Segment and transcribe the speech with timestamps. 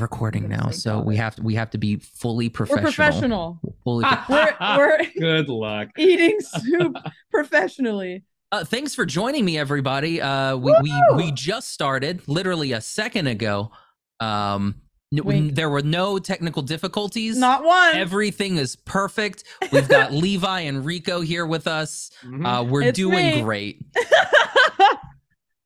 [0.00, 2.82] recording gonna now, so we have to we have to be fully We're professional.
[2.92, 3.60] professional.
[3.84, 5.88] Fully We're we're Good luck.
[5.98, 6.96] eating soup
[7.30, 8.24] professionally.
[8.52, 10.20] Uh, thanks for joining me, everybody.
[10.20, 11.16] Uh, we, we Woo!
[11.16, 13.70] we just started literally a second ago.
[14.18, 14.74] Um,
[15.16, 15.54] n- Wink.
[15.54, 17.36] there were no technical difficulties.
[17.38, 17.94] Not one.
[17.94, 19.44] Everything is perfect.
[19.72, 22.10] We've got Levi and Rico here with us.
[22.24, 22.44] Mhm.
[22.44, 23.42] Uh, we're It's doing me.
[23.42, 23.82] great.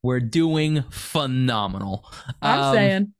[0.02, 2.04] We're doing phenomenal.
[2.42, 3.12] I'm Um, saying.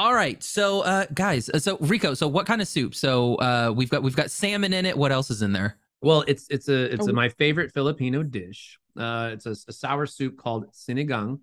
[0.00, 2.94] All right, so uh, guys, uh, so Rico, so what kind of soup?
[2.94, 4.96] So uh, we've got we've got salmon in it.
[4.96, 5.76] What else is in there?
[6.00, 7.14] well, it's it's a it's a, Oh.
[7.14, 8.78] my favorite Filipino dish.
[8.96, 11.38] Uh, it's a, a sour soup called sinigang.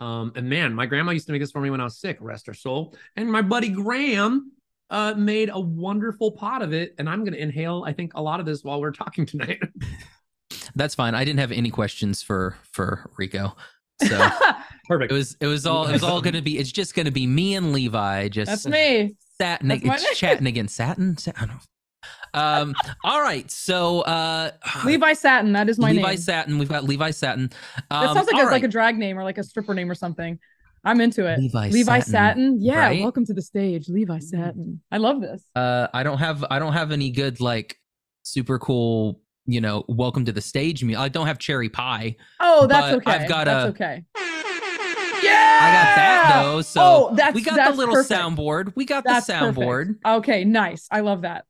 [0.00, 2.16] Um, and man, my grandma used to make this for me when I was sick.
[2.20, 2.96] Rest her soul.
[3.14, 4.50] And my buddy Graham
[4.90, 6.96] uh made a wonderful pot of it.
[6.98, 9.62] And I'm gonna inhale, I think, a lot of this while we're talking tonight.
[10.74, 11.14] That's fine.
[11.14, 13.54] I didn't have any questions for for Rico,
[14.02, 14.28] so
[14.92, 15.12] Perfect.
[15.12, 16.58] it was it was all it was all going to be.
[16.58, 19.14] It's just going to be me and Levi just That's me.
[19.38, 20.14] satin, That's my it's name.
[20.14, 20.68] chatting again.
[20.68, 21.50] Satin, Satin.
[22.34, 22.74] Um.
[23.04, 23.50] all right.
[23.50, 24.52] So uh,
[24.84, 25.52] Levi Satin.
[25.52, 25.96] That is my name.
[25.96, 26.18] Levi name.
[26.18, 26.58] Satin.
[26.58, 27.50] We've got Levi Satin.
[27.90, 29.90] Um, that sounds like all a, like a drag name or like a stripper name
[29.90, 30.38] or something.
[30.84, 31.38] I'm into it.
[31.38, 32.12] Levi, Levi Satin.
[32.12, 32.58] Satin.
[32.60, 33.02] Yeah, right?
[33.02, 34.80] welcome to the stage, Levi Satin.
[34.90, 35.44] I love this.
[35.54, 37.76] Uh, I don't have I don't have any good like
[38.22, 39.20] super cool.
[39.44, 40.84] You know, welcome to the stage.
[40.84, 42.16] Me, I don't have cherry pie.
[42.40, 43.10] Oh, that's okay.
[43.10, 44.04] I've got that's a- okay.
[45.60, 46.62] I got that though.
[46.62, 48.20] So oh, that's we got that's the little perfect.
[48.20, 48.72] soundboard.
[48.76, 49.58] We got That's the perfect.
[49.58, 49.96] soundboard.
[50.04, 50.88] Okay, nice.
[50.90, 51.44] I love that.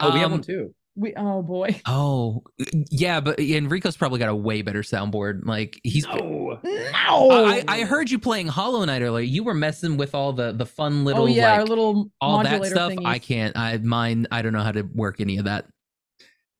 [0.00, 0.74] oh, we have Um, one too.
[0.96, 1.80] We oh boy.
[1.86, 2.44] Oh,
[2.90, 5.44] yeah, but Enrico's probably got a way better soundboard.
[5.44, 6.06] Like he's.
[6.06, 6.60] No.
[6.62, 7.30] No.
[7.30, 9.24] I, I heard you playing Hollow Knight earlier.
[9.24, 12.64] You were messing with all the the fun little oh yeah, our little all that
[12.66, 12.92] stuff.
[12.92, 13.06] thingies.
[13.06, 13.56] I can't.
[13.56, 14.26] I mine.
[14.30, 15.66] I don't know how to work any of that.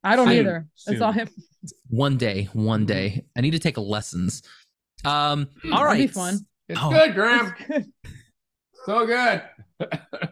[0.03, 0.37] I don't Soon.
[0.39, 0.67] either.
[0.89, 1.29] It's all him.
[1.89, 2.87] One day, one Mm-hmm.
[2.87, 4.43] day, I need to take lessons.
[5.05, 5.49] Um.
[5.67, 5.97] All That'd right.
[5.99, 6.45] be fun.
[6.69, 6.91] It's Oh.
[6.91, 7.55] good, Graham.
[7.59, 7.93] It's good.
[8.87, 9.43] So good.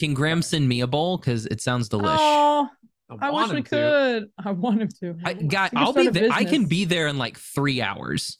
[0.00, 1.18] Can Graham send me a bowl?
[1.18, 2.16] Because it sounds delish.
[2.18, 2.68] Oh,
[3.08, 4.26] I wish want we him to.
[4.44, 5.16] I want him to.
[5.24, 6.28] I, We guy, can I'll be a there.
[6.32, 8.38] I can be there in like three hours.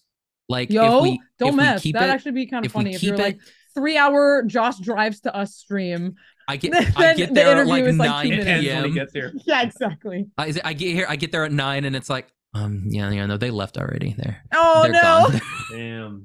[0.49, 1.79] Like Yo, if we don't if mess.
[1.81, 3.39] we keep That'd it, actually be kind of if we funny if you're keep like
[3.75, 6.17] three hour Josh drives to us stream.
[6.49, 8.45] I get then I get the there at interview like is, like, two nine minutes.
[8.47, 8.95] Depends he p.m.
[8.95, 9.33] gets here.
[9.47, 10.27] Yeah, exactly.
[10.37, 11.07] I, I get here.
[11.09, 14.15] I get there at nine, and it's like, um, yeah, yeah, no, they left already.
[14.19, 15.29] There, Oh they're no.
[15.31, 15.41] gone.
[15.71, 16.23] Damn.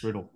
[0.00, 0.30] Brutal.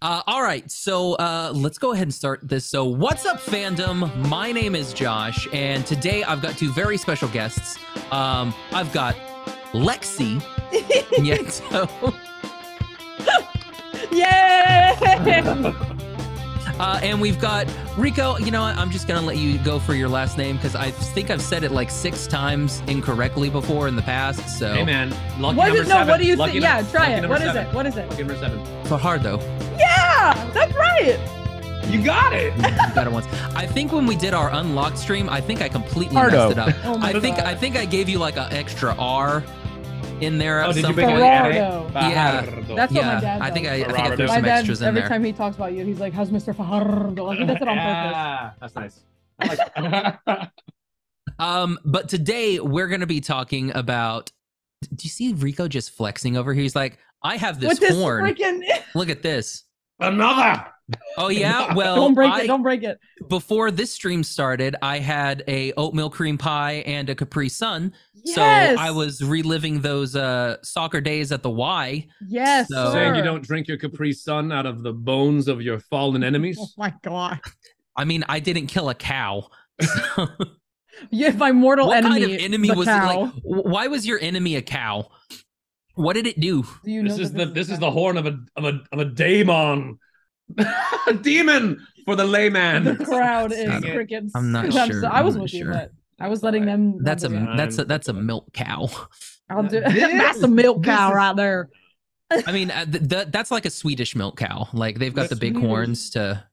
[0.00, 2.64] Uh, all right, so uh, let's go ahead and start this.
[2.64, 4.14] So, what's up, fandom?
[4.28, 7.78] My name is Josh, and today I've got two very special guests.
[8.10, 9.14] Um, I've got
[9.72, 10.40] Lexi
[11.18, 12.14] Nieto,
[14.12, 15.98] Yay!
[16.78, 17.66] uh, and we've got
[17.96, 18.36] Rico.
[18.38, 18.76] You know, what?
[18.76, 21.64] I'm just gonna let you go for your last name because I think I've said
[21.64, 24.58] it like six times incorrectly before in the past.
[24.58, 26.06] So, Hey man, lucky What number is no?
[26.06, 26.64] What do you Lucky think?
[26.64, 27.20] Yeah, try it.
[27.20, 27.66] number What is seven.
[27.66, 27.74] it?
[27.74, 28.08] What is it?
[28.10, 28.86] Lucky number seven.
[28.86, 29.38] so hard though.
[29.78, 31.18] Yeah, that's right.
[31.88, 32.54] You got it.
[32.54, 32.62] You
[32.94, 33.26] got it once.
[33.56, 36.48] I think when we did our unlocked stream, I think I completely Hardo.
[36.48, 36.74] messed it up.
[36.84, 37.46] Oh my I think God.
[37.46, 39.42] I think I gave you like an extra R
[40.20, 41.18] in there at Oh, did some you make point.
[41.18, 41.22] it?
[41.22, 41.90] Fajardo.
[41.92, 42.42] Yeah.
[42.42, 42.74] Fajardo.
[42.76, 43.88] That's what my dad I think I, does.
[43.88, 45.08] I think I threw My some dad, extras in every there.
[45.08, 46.54] time he talks about you, he's like, "How's Mr.
[46.56, 48.12] Fajardo?" Like he does it on purpose.
[48.12, 49.00] Yeah, that's nice.
[49.40, 50.50] I like
[51.38, 54.30] Um, but today we're gonna be talking about.
[54.94, 56.62] Do you see Rico just flexing over here?
[56.62, 58.24] He's like, I have this With this horn.
[58.24, 58.62] freaking,
[58.94, 59.64] Look at this.
[59.98, 60.64] Another.
[61.16, 61.74] Oh yeah.
[61.74, 62.98] Well, don't break I- it, don't break it.
[63.28, 67.92] before this stream started, I had a oatmeal cream pie and a Capri Sun.
[68.24, 68.34] Yes.
[68.76, 72.06] So I was reliving those uh soccer days at the Y.
[72.26, 72.68] Yes.
[72.70, 76.22] So- Saying you don't drink your Capri Sun out of the bones of your fallen
[76.24, 76.58] enemies.
[76.60, 77.40] Oh my god.
[77.96, 79.48] I mean, I didn't kill a cow.
[81.10, 82.20] Yeah, my mortal what enemy.
[82.20, 83.24] What kind of enemy was cow.
[83.26, 83.44] it?
[83.44, 85.08] Like, why was your enemy a cow?
[85.94, 86.64] What did it do?
[86.84, 87.86] Do you know This is the this is cow?
[87.86, 89.98] the horn of a of a of a daemon.
[91.06, 92.84] A demon for the layman.
[92.84, 94.32] the crowd is Dang crickets.
[94.34, 95.00] I'm not I'm sure.
[95.02, 95.72] so- I was not with you, sure.
[95.72, 97.02] but I was letting them.
[97.02, 98.88] That's a run that's a that's a milk cow.
[99.50, 99.80] I'll do.
[99.86, 101.70] That's a milk cow is- right there.
[102.46, 104.68] I mean, uh, th- th- that's like a Swedish milk cow.
[104.74, 105.66] Like they've got the That's big Swedish.
[105.66, 106.44] horns to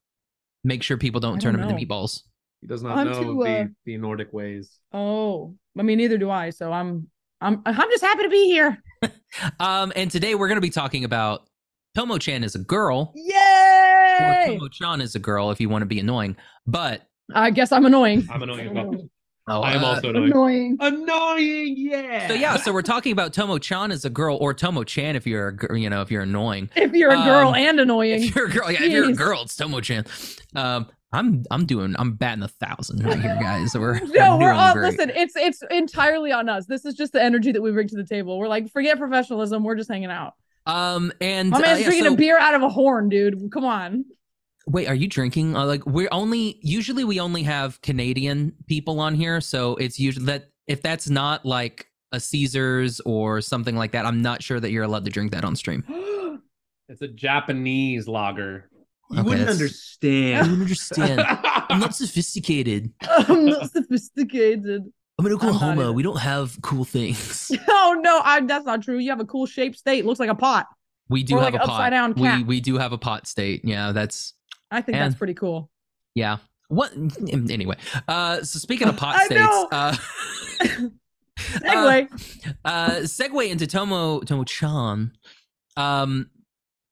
[0.64, 2.22] make sure people don't I turn don't them into meatballs.
[2.62, 4.80] He does not I'm know too, uh, the, the Nordic ways.
[4.94, 6.52] Oh, I mean, neither do I.
[6.52, 7.08] So I'm,
[7.42, 8.82] I'm, I'm just happy to be here.
[9.60, 11.50] Um, and today we're going to be talking about
[11.96, 14.46] Tomo Chan is a girl, or Yay!
[14.48, 16.36] Tomo Chan is a girl if you want to be annoying.
[16.68, 17.04] But
[17.34, 18.28] I guess I'm annoying.
[18.30, 19.10] I'm annoying as well.
[19.48, 20.32] oh, I am uh, also annoying.
[20.32, 20.78] Annoying.
[20.82, 22.28] Annoying, yeah.
[22.28, 25.26] So yeah, so we're talking about Tomo Chan as a girl, or Tomo Chan if
[25.26, 26.70] you're a gir- you know if you're annoying.
[26.76, 29.14] If you're a girl Um, and annoying, If you're a girl, yeah, if you're a
[29.14, 30.06] girl, it's Tomo Chan.
[30.54, 33.74] Um, I'm I'm doing I'm batting a thousand right here, guys.
[33.74, 34.92] We're no, we're all great.
[34.92, 35.12] listen.
[35.16, 36.66] It's it's entirely on us.
[36.66, 38.38] This is just the energy that we bring to the table.
[38.38, 39.64] We're like, forget professionalism.
[39.64, 40.34] We're just hanging out.
[40.66, 43.52] Um, and My uh, man's yeah, drinking so- a beer out of a horn, dude.
[43.52, 44.06] Come on.
[44.68, 45.56] Wait, are you drinking?
[45.56, 50.26] Uh, like we're only usually we only have Canadian people on here, so it's usually
[50.26, 54.72] that if that's not like a Caesars or something like that, I'm not sure that
[54.72, 55.84] you're allowed to drink that on stream.
[56.88, 58.70] It's a Japanese lager.
[59.10, 60.48] You Okay, wouldn't that's- I understand.
[60.52, 61.22] don't understand.
[61.70, 62.92] I'm not sophisticated.
[63.02, 64.84] I'm not sophisticated.
[65.18, 65.92] I'm in Oklahoma.
[65.92, 67.52] We don't have cool things.
[67.70, 68.98] Oh no, I, that's not true.
[68.98, 70.06] You have a cool shaped state.
[70.06, 70.66] Looks like a pot.
[71.08, 71.90] We do Or have like a pot.
[71.92, 72.46] down We cat.
[72.48, 73.62] we do have a pot state.
[73.64, 74.34] Yeah, that's
[74.72, 75.70] I think that's pretty cool.
[76.16, 76.38] yeah.
[76.68, 76.92] What
[77.30, 77.76] anyway?
[78.08, 79.68] Uh, so speaking of pot states, know.
[79.72, 79.96] uh,
[82.66, 85.12] uh, segue into Tomo Tomo Chan.
[85.78, 86.30] Um,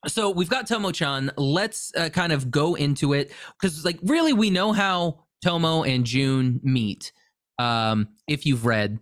[0.06, 1.32] so we've got Tomo Chan.
[1.36, 6.04] Let's uh, kind of go into it because, like, really, we know how Tomo and
[6.04, 7.12] June meet.
[7.58, 8.98] Um, if you've read,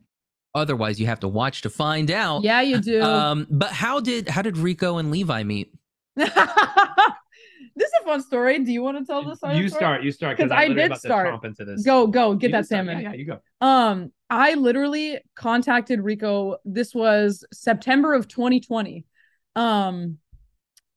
[0.54, 2.42] otherwise, you have to watch to find out.
[2.44, 3.02] yeah, you do.
[3.02, 5.72] Um, but how did how did Rico and Levi meet?
[6.16, 8.58] this is a fun story.
[8.58, 9.40] Do you want to tell this?
[9.40, 9.78] side you the story?
[9.80, 10.02] start.
[10.04, 11.28] You start 'Cause I, I did about start.
[11.28, 11.82] chomp into this.
[11.84, 12.98] Go, go, get You that salmon.
[13.00, 13.40] Yeah, yeah, you go.
[13.66, 16.56] Um, I literally contacted Rico.
[16.64, 19.04] This was September of 2020.
[19.56, 20.18] Um,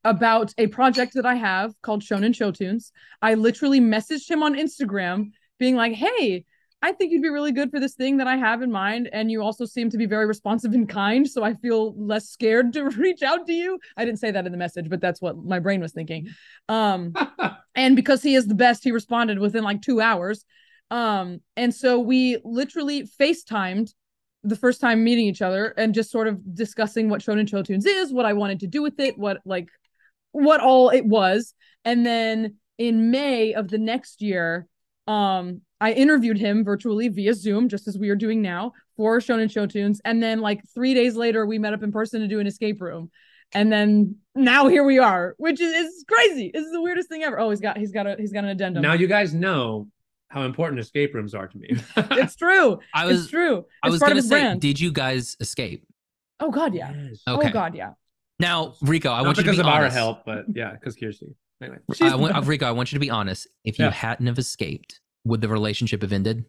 [0.04, 2.92] about a project that I have called Shonen Show Tunes.
[3.22, 6.46] I literally messaged him on Instagram, being like, "Hey,
[6.86, 9.32] I think you'd be really good for this thing that I have in mind, and
[9.32, 12.84] you also seem to be very responsive and kind, so I feel less scared to
[12.92, 15.58] reach out to you." I didn't say that in the message, but that's what my
[15.58, 16.28] brain was thinking.
[16.70, 17.16] Um,
[17.76, 20.46] and because he is the best, he responded within like two hours.
[20.92, 23.92] Um, and so we literally FaceTimed
[24.44, 27.88] the first time meeting each other and just sort of discussing what Shonen Show Tunes
[27.88, 29.70] is, what I wanted to do with it, what like
[30.34, 31.56] what all it was.
[31.84, 34.68] And then in May of the next year,
[35.08, 39.52] um, I interviewed him virtually via Zoom, just as we are doing now, for Shonen
[39.52, 40.00] Show Tunes.
[40.06, 42.82] And then like three days later, we met up in person to do an escape
[42.82, 43.12] room.
[43.54, 46.52] And then now here we are, which is, is crazy.
[46.54, 47.40] This is the weirdest thing ever.
[47.40, 48.82] Oh, he's got he's got a he's got an addendum.
[48.82, 49.88] now you guys know
[50.30, 51.68] how important escape rooms are to me.
[51.98, 52.80] it's true.
[52.94, 53.58] I it's was true.
[53.60, 54.62] It's I was part gonna of say, brand.
[54.62, 55.86] did you guys escape?
[56.40, 56.92] oh God, yeah.
[56.94, 57.22] Yes.
[57.28, 57.50] Oh, okay.
[57.50, 57.92] Oh God, yeah.
[58.40, 61.28] Now, Rico, I Not want you to because of our help, but yeah, because Kirsty.
[61.62, 62.46] Anyway, She's I want.
[62.48, 63.48] Rico, I want you to be honest.
[63.64, 63.92] If you Yeah.
[63.92, 66.46] hadn't have escaped, would the relationship have ended?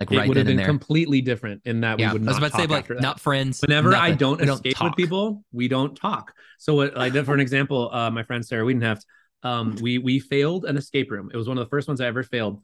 [0.00, 0.66] Like it right would have been there.
[0.66, 2.82] completely different in that yeah, we would I not was about to say, talk like,
[2.84, 3.02] after that.
[3.02, 3.60] not friends.
[3.62, 4.90] Whenever I don't We escape talk.
[4.90, 6.32] with people, we don't talk.
[6.58, 9.02] So what I did for an example, uh, my friend Sarah Wiedenheft,
[9.42, 11.30] um, we we failed an escape room.
[11.32, 12.62] It was one of the first ones I ever failed.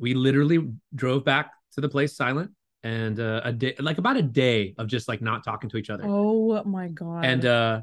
[0.00, 2.50] We literally drove back to the place silent
[2.82, 5.90] and uh, a day like about a day of just like not talking to each
[5.90, 6.02] other.
[6.06, 7.24] Oh my God.
[7.24, 7.82] And uh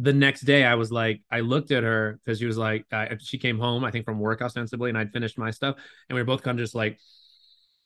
[0.00, 3.06] the next day I was like, I looked at her because she was like, uh,
[3.20, 5.76] she came home, I think from work ostensibly, and I'd finished my stuff.
[6.08, 6.98] And we were both kind of just like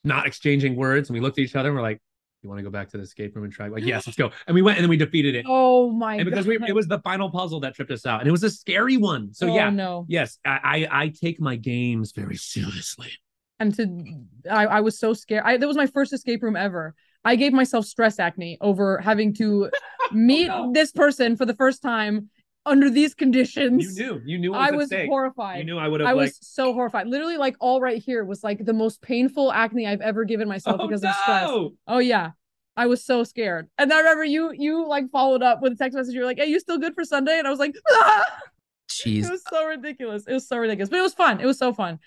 [0.05, 1.09] not exchanging words.
[1.09, 2.01] And we looked at each other and we're like,
[2.43, 3.67] you want to go back to the escape room and try?
[3.67, 4.31] Like, yes, let's go.
[4.47, 5.45] And we went and then we defeated it.
[5.49, 6.61] oh my and because God.
[6.61, 8.21] we, it was the final puzzle that tripped us out.
[8.21, 9.33] And it was a scary one.
[9.33, 10.05] So oh, yeah, no.
[10.09, 13.11] yes, I, I I take my games very seriously.
[13.59, 15.43] And to I, I was so scared.
[15.45, 16.95] I that was my first escape room ever.
[17.25, 19.71] I gave myself stress acne over having to
[20.13, 20.73] meet no.
[20.73, 22.29] this person for the first time
[22.67, 23.99] under these conditions.
[23.99, 25.09] You knew, you knew it I was stake.
[25.09, 25.59] horrified.
[25.59, 27.07] You knew I would have I like was so horrified.
[27.07, 30.77] Literally, like all right here was like the most painful acne I've ever given myself
[30.81, 31.51] oh, because of stress.
[31.87, 32.31] Oh yeah.
[32.77, 33.69] I was so scared.
[33.79, 36.13] And I remember you you like followed up with a text message.
[36.15, 37.39] You were like, Hey, you still good for Sunday?
[37.39, 38.25] And I was like, ah!
[38.91, 39.25] Jeez.
[39.27, 40.27] it was so ridiculous.
[40.27, 40.89] It was so ridiculous.
[40.91, 41.41] But it was fun.
[41.41, 41.99] It was so fun.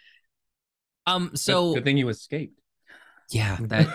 [1.05, 1.29] Um.
[1.29, 2.59] Good- So good thing you escaped.
[3.31, 3.87] yeah, that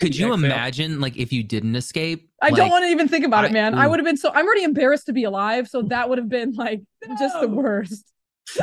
[0.00, 2.28] could you imagine like if you didn't escape?
[2.42, 3.74] I don't want to even think about I- it, man.
[3.74, 5.68] I would have been so I'm already embarrassed to be alive.
[5.68, 6.82] So that would have been like
[7.18, 7.54] just the No.
[7.54, 8.12] worst.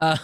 [0.00, 0.16] Uh,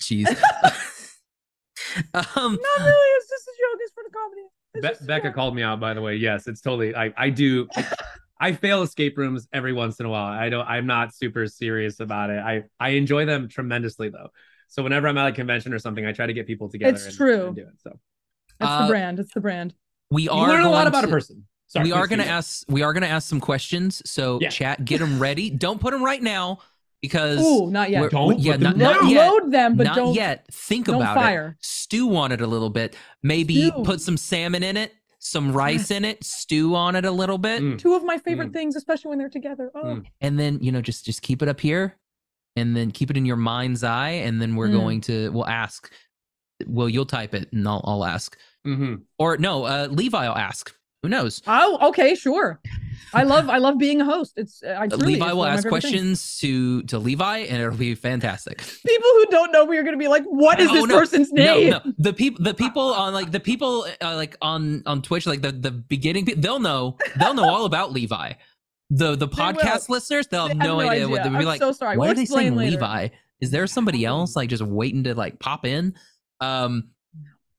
[0.00, 0.26] jeez.
[2.14, 2.14] um.
[2.14, 3.08] Not really.
[3.16, 3.78] It's just a joke.
[3.80, 4.98] It's for the comedy.
[5.00, 6.16] Be- Becca called me out, by the way.
[6.16, 6.94] Yes, it's totally.
[6.96, 7.68] I I do.
[8.40, 10.26] I fail escape rooms every once in a while.
[10.26, 10.66] I don't.
[10.66, 12.38] I'm not super serious about it.
[12.38, 14.30] I I enjoy them tremendously though.
[14.68, 16.94] So whenever I'm at a convention or something, I try to get people together.
[16.94, 17.46] It's and, true.
[17.48, 17.74] and do it.
[17.82, 17.90] So
[18.60, 19.18] It's Uh, the brand.
[19.18, 19.74] It's the brand.
[20.10, 21.46] We you are learn a lot going about to- a person.
[21.68, 22.64] Sorry, we are going to ask.
[22.68, 24.00] We are going to ask some questions.
[24.06, 24.48] So Yeah.
[24.48, 25.50] chat, get them ready.
[25.64, 26.60] Don't put them right now
[27.02, 28.10] because Ooh, not yet.
[28.10, 29.10] Don't yeah, put not, them not down.
[29.10, 29.28] yet.
[29.30, 30.46] Load them, but not don't yet.
[30.52, 31.54] Think don't about it.
[31.60, 32.96] Stew on it a little bit.
[33.22, 33.82] Maybe Stew.
[33.84, 36.24] put some salmon in it, some rice in it.
[36.24, 37.78] Stew on it a little bit, Mm.
[37.78, 38.54] Two of my favorite Mm.
[38.54, 39.70] things, especially when they're together.
[39.74, 40.04] Oh, Mm.
[40.22, 41.96] and then you know just just keep it up here,
[42.58, 44.72] and then keep it in your mind's eye, and then we're Mm.
[44.80, 45.90] going to we'll ask.
[46.66, 48.36] Well, you'll type it, and I'll I'll ask.
[48.66, 49.02] Mhm.
[49.18, 50.74] Or no, uh, Levi will ask.
[51.04, 51.40] Who knows?
[51.46, 52.60] oh, okay, sure.
[53.14, 54.32] I love I love being a host.
[54.36, 55.92] It's I Uh, truly, Levi it's will one of my ask favorite things.
[55.92, 58.58] questions to to Levi, and it'll be fantastic.
[58.86, 60.98] People who don't know we are gonna be like, "What is Oh, this no.
[60.98, 65.00] person's name?" no, the people, the people on like the people uh, like on on
[65.02, 68.32] Twitch, like the the beginning, they'll know, they'll know all about Levi.
[68.90, 71.44] The the They podcast listeners, they'll They have no, idea, what they would be I'm
[71.44, 71.60] like.
[71.60, 71.96] so sorry.
[71.96, 72.72] Why We'll are they saying later.
[72.72, 73.08] Levi?
[73.40, 75.94] Is there somebody else like just waiting to like pop in?
[76.40, 76.90] Um,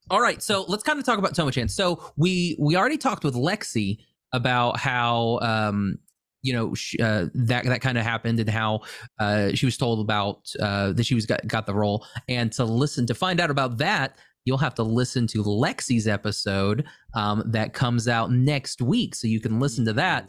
[0.09, 1.69] all right, so let's kind of talk about Tomo-chan.
[1.69, 3.99] So we we already talked with Lexi
[4.33, 5.97] about how um
[6.41, 8.81] you know sh- uh, that that kind of happened and how
[9.19, 12.05] uh, she was told about uh, that she was got, got the role.
[12.27, 16.85] And to listen to find out about that, you'll have to listen to Lexi's episode
[17.13, 20.27] um, that comes out next week, so you can listen to that.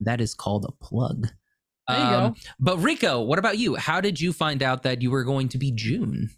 [0.00, 1.28] That is called a plug.
[1.88, 2.38] There you Um, go.
[2.58, 3.76] But Rico, what about you?
[3.76, 6.30] How did you find out that you were going to be June?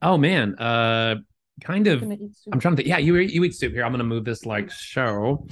[0.00, 1.16] Oh man, uh,
[1.62, 2.00] kind of.
[2.00, 2.16] Gonna.
[2.52, 2.88] I'm trying to think.
[2.88, 3.84] Yeah, you you eat soup here.
[3.84, 5.46] I'm gonna move this like show.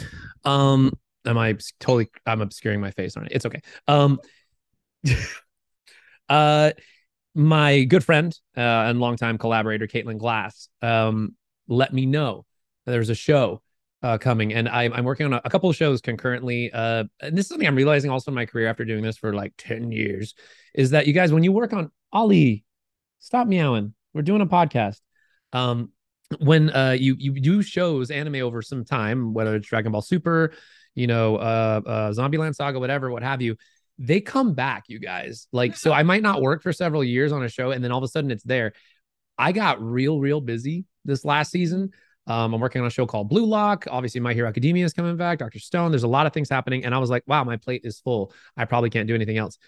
[0.45, 0.93] Um,
[1.25, 2.09] am I totally?
[2.27, 3.33] I'm obscuring my face on it.
[3.33, 3.61] It's okay.
[3.87, 4.19] Um,
[6.29, 6.73] uh,
[7.35, 11.35] my good friend uh, and longtime collaborator Caitlin Glass um
[11.69, 12.45] let me know
[12.87, 13.63] there's a show
[14.03, 16.73] uh, coming, and I, I'm working on a, a couple of shows concurrently.
[16.73, 19.35] Uh, and this is something I'm realizing also in my career after doing this for
[19.35, 20.35] like ten years,
[20.75, 22.65] is that you guys when you work on Ollie,
[23.19, 23.95] stop meowing.
[24.15, 25.01] We're doing a podcast.
[25.53, 25.91] Um,
[26.39, 30.53] when uh you you do shows anime over some time, whether it's Dragon Ball Super,
[30.95, 33.57] you know, uh, uh Zombieland Saga, whatever, what have you,
[33.99, 35.47] they come back, you guys.
[35.53, 37.99] Like, so I might not work for several years on a show, and then all
[37.99, 38.73] of a sudden it's there.
[39.37, 41.91] I got real, real busy this last season.
[42.27, 43.87] Um, I'm working on a show called Blue Lock.
[43.91, 45.39] Obviously, My Hero Academia is coming back.
[45.39, 45.91] Doctor Stone.
[45.91, 48.33] There's a lot of things happening, and I was like, wow, my plate is full.
[48.57, 49.59] I probably can't do anything else.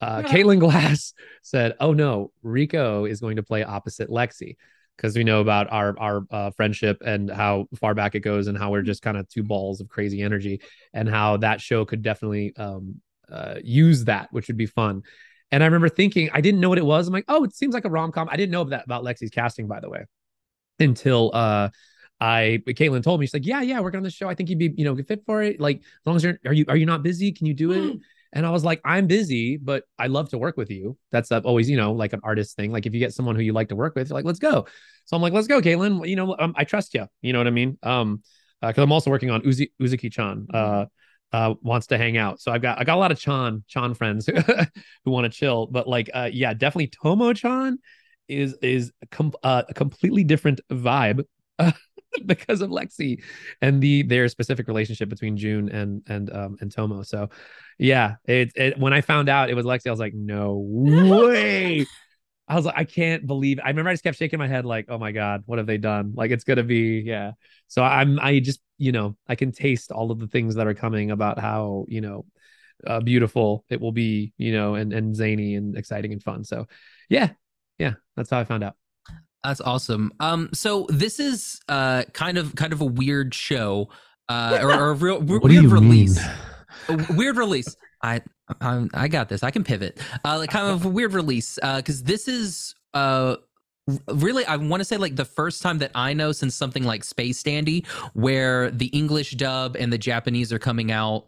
[0.00, 0.22] Uh.
[0.26, 4.56] Caitlin Glass said, "Oh no, Rico is going to play opposite Lexi."
[4.96, 8.58] Because we know about our our uh, friendship and how far back it goes, and
[8.58, 10.60] how we're just kind of two balls of crazy energy,
[10.92, 13.00] and how that show could definitely um,
[13.30, 15.02] uh, use that, which would be fun.
[15.50, 17.06] And I remember thinking, I didn't know what it was.
[17.06, 18.28] I'm like, oh, it seems like a rom com.
[18.30, 20.04] I didn't know that about Lexi's casting, by the way,
[20.78, 21.70] until uh,
[22.20, 24.28] I Caitlin told me she's like, yeah, yeah, working on this show.
[24.28, 25.60] I think you'd be, you know, good fit for it.
[25.60, 27.32] Like, as long as you're, are you, are you not busy?
[27.32, 27.98] Can you do it?
[28.32, 30.98] And I was like, I'm busy, but I love to work with you.
[31.10, 32.70] That's uh, always, you know, like an artist thing.
[32.70, 34.66] Like if you get someone who you like to work with, you're like, let's go.
[35.06, 36.06] So I'm like, let's go, Caitlin.
[36.06, 37.06] You know, um, I trust you.
[37.22, 37.78] You know what I mean?
[37.82, 38.22] Um,
[38.60, 40.48] because I'm also working on Uzi Uzaki Chan.
[40.52, 40.86] Uh,
[41.32, 42.40] uh, wants to hang out.
[42.40, 44.26] So I've got I got a lot of Chan Chan friends
[45.04, 45.66] who want to chill.
[45.66, 47.78] But like, uh, yeah, definitely Tomo Chan
[48.28, 51.24] is is com- uh, a completely different vibe.
[52.26, 53.22] because of Lexi
[53.60, 57.02] and the their specific relationship between June and and um and Tomo.
[57.02, 57.28] So
[57.78, 61.86] yeah, it, it when I found out it was Lexi, I was like, no way.
[62.48, 63.60] I was like, I can't believe.
[63.62, 65.76] I remember I just kept shaking my head, like, oh my god, what have they
[65.76, 66.12] done?
[66.16, 67.32] Like, it's gonna be, yeah.
[67.66, 70.74] So I'm, I just, you know, I can taste all of the things that are
[70.74, 72.24] coming about how, you know,
[72.86, 76.44] uh, beautiful it will be, you know, and and zany and exciting and fun.
[76.44, 76.66] So,
[77.08, 77.30] yeah,
[77.78, 78.76] yeah, that's how I found out.
[79.44, 80.12] That's awesome.
[80.20, 83.88] Um, so this is uh kind of kind of a weird show,
[84.28, 86.20] uh, or, or a real weird release.
[86.88, 87.76] A weird release.
[88.02, 88.20] I,
[88.60, 89.42] I I got this.
[89.42, 90.00] I can pivot.
[90.24, 91.58] Uh, like kind of a weird release.
[91.62, 93.36] Uh, because this is uh
[94.12, 97.04] really I want to say like the first time that I know since something like
[97.04, 101.26] Space Dandy, where the English dub and the Japanese are coming out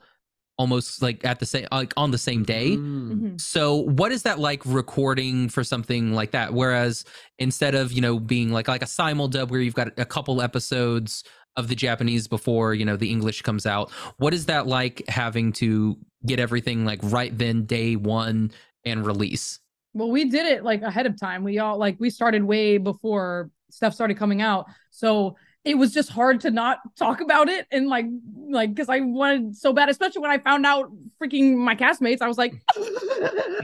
[0.61, 2.76] almost like at the same like on the same day.
[2.76, 3.11] Mm.
[3.12, 3.40] Mhm.
[3.40, 6.52] So what is that like recording for something like that?
[6.52, 7.07] Whereas
[7.38, 10.43] instead of, you know, being like like a simul dub where you've got a couple
[10.43, 11.25] episodes
[11.57, 15.50] of the Japanese before, you know, the English comes out, what is that like having
[15.55, 18.50] to get everything like right then day 1
[18.85, 19.61] and release?
[19.95, 21.43] Well, we did it like ahead of time.
[21.43, 24.67] We all like we started way before stuff started coming out.
[24.90, 28.07] So it was just hard to not talk about it and like
[28.49, 30.90] like because I wanted so bad, especially when I found out
[31.23, 32.23] freaking my castmates.
[32.23, 32.55] I was like,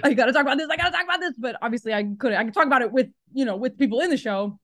[0.05, 1.35] I gotta talk about this, I gotta talk about this.
[1.39, 4.11] But obviously I couldn't I could talk about it with you know with people in
[4.11, 4.59] the show.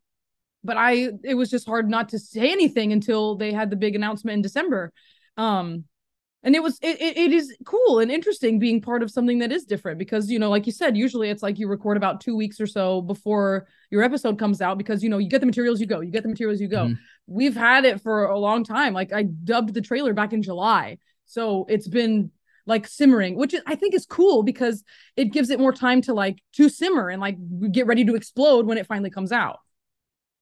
[0.62, 3.95] But I it was just hard not to say anything until they had the big
[3.95, 4.93] announcement in December.
[5.37, 5.85] Um
[6.45, 9.65] and it was it, it, is cool and interesting being part of something that is
[9.65, 12.61] different because you know like you said usually it's like you record about two weeks
[12.61, 15.87] or so before your episode comes out because you know you get the materials you
[15.87, 16.87] go you get the materials you go.
[16.87, 16.99] Mhm.
[17.27, 18.93] we've had it for a long time.
[18.93, 20.99] Like i dubbed the trailer back in july.
[21.27, 22.31] So it's been
[22.65, 24.85] like simmering which i think is cool because
[25.17, 27.37] it gives it more time to like to simmer and like
[27.73, 29.59] get ready to explode when it finally comes out.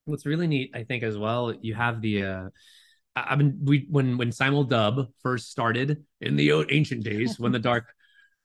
[0.06, 2.48] What's really neat, I think, as well, you have the uh
[3.16, 7.58] I've been we when when Simul Dub first started in the ancient days when the
[7.58, 7.92] dark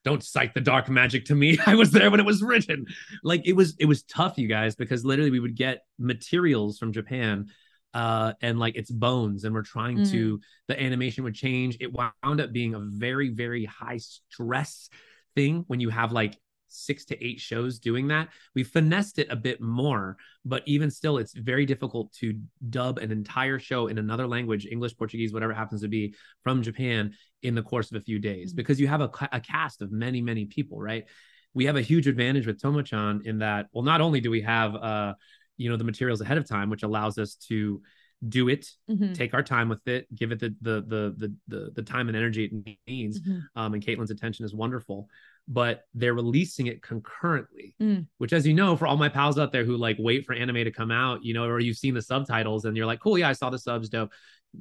[0.03, 1.57] don't cite the dark magic to me.
[1.65, 2.85] I was there when it was written.
[3.23, 6.93] Like it was it was tough, you guys, because literally we would get materials from
[6.93, 7.47] Japan
[7.93, 11.77] uh and like it's bones and we're trying to the animation would change.
[11.79, 14.89] It wound up being a very, very high stress
[15.35, 16.37] thing when you have like
[16.75, 18.29] six to eight shows doing that.
[18.53, 22.39] We finessed it a bit more, but even still, it's very difficult to
[22.69, 26.61] dub an entire show in another language, English, Portuguese, whatever it happens to be, from
[26.61, 28.55] Japan in the course of a few days Mhm.
[28.57, 31.05] because you have a, a cast of many, many people, right?
[31.53, 34.75] We have a huge advantage with Tomo-chan in that, well, not only do we have,
[34.75, 35.13] uh,
[35.57, 37.81] you know, the materials ahead of time, which allows us to
[38.27, 39.13] do it Mhm.
[39.13, 42.15] take our time with it, give it the the the the the, the time and
[42.17, 43.19] energy it needs.
[43.19, 43.43] Mhm.
[43.55, 45.09] Um, and Caitlin's attention is wonderful,
[45.47, 48.07] but they're releasing it concurrently, Mm.
[48.17, 50.55] which, as you know, for all my pals out there who like wait for anime
[50.63, 53.29] to come out, you know, or you've seen the subtitles and you're like, cool, yeah,
[53.29, 54.11] I saw the subs, dope.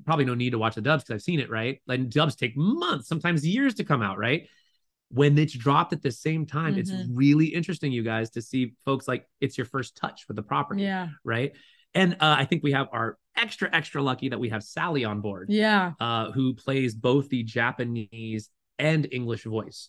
[0.04, 1.80] Probably no need to watch the dubs because I've seen it, right?
[1.86, 4.46] Like dubs take months, sometimes years to come out, right?
[5.08, 7.06] When it's dropped at the same time, it's Mhm.
[7.12, 10.82] really interesting, you guys, to see folks like it's your first touch with the property
[10.82, 11.08] Yeah.
[11.24, 11.52] right?
[11.94, 15.20] And uh, I think we have our extra extra lucky that we have Sally on
[15.20, 15.92] board, Yeah.
[16.00, 19.88] uh, who plays both the Japanese and English voice.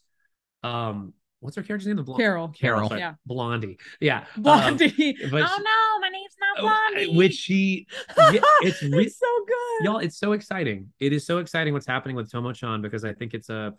[0.66, 1.96] Um, what's her character's name?
[1.98, 2.48] The blonde Carol.
[2.50, 2.90] Carol.
[2.90, 3.14] sorry, Yeah.
[3.26, 3.78] Blondie.
[4.00, 5.16] Yeah, um, Blondie.
[5.32, 6.62] but oh no, my name's not
[6.94, 7.16] Blondie.
[7.18, 9.86] which she, yeah, it's re- it's so good.
[9.86, 10.92] y'all, it's so exciting.
[11.00, 13.74] It is so exciting what's happening with Tomo-chan because I think it's a.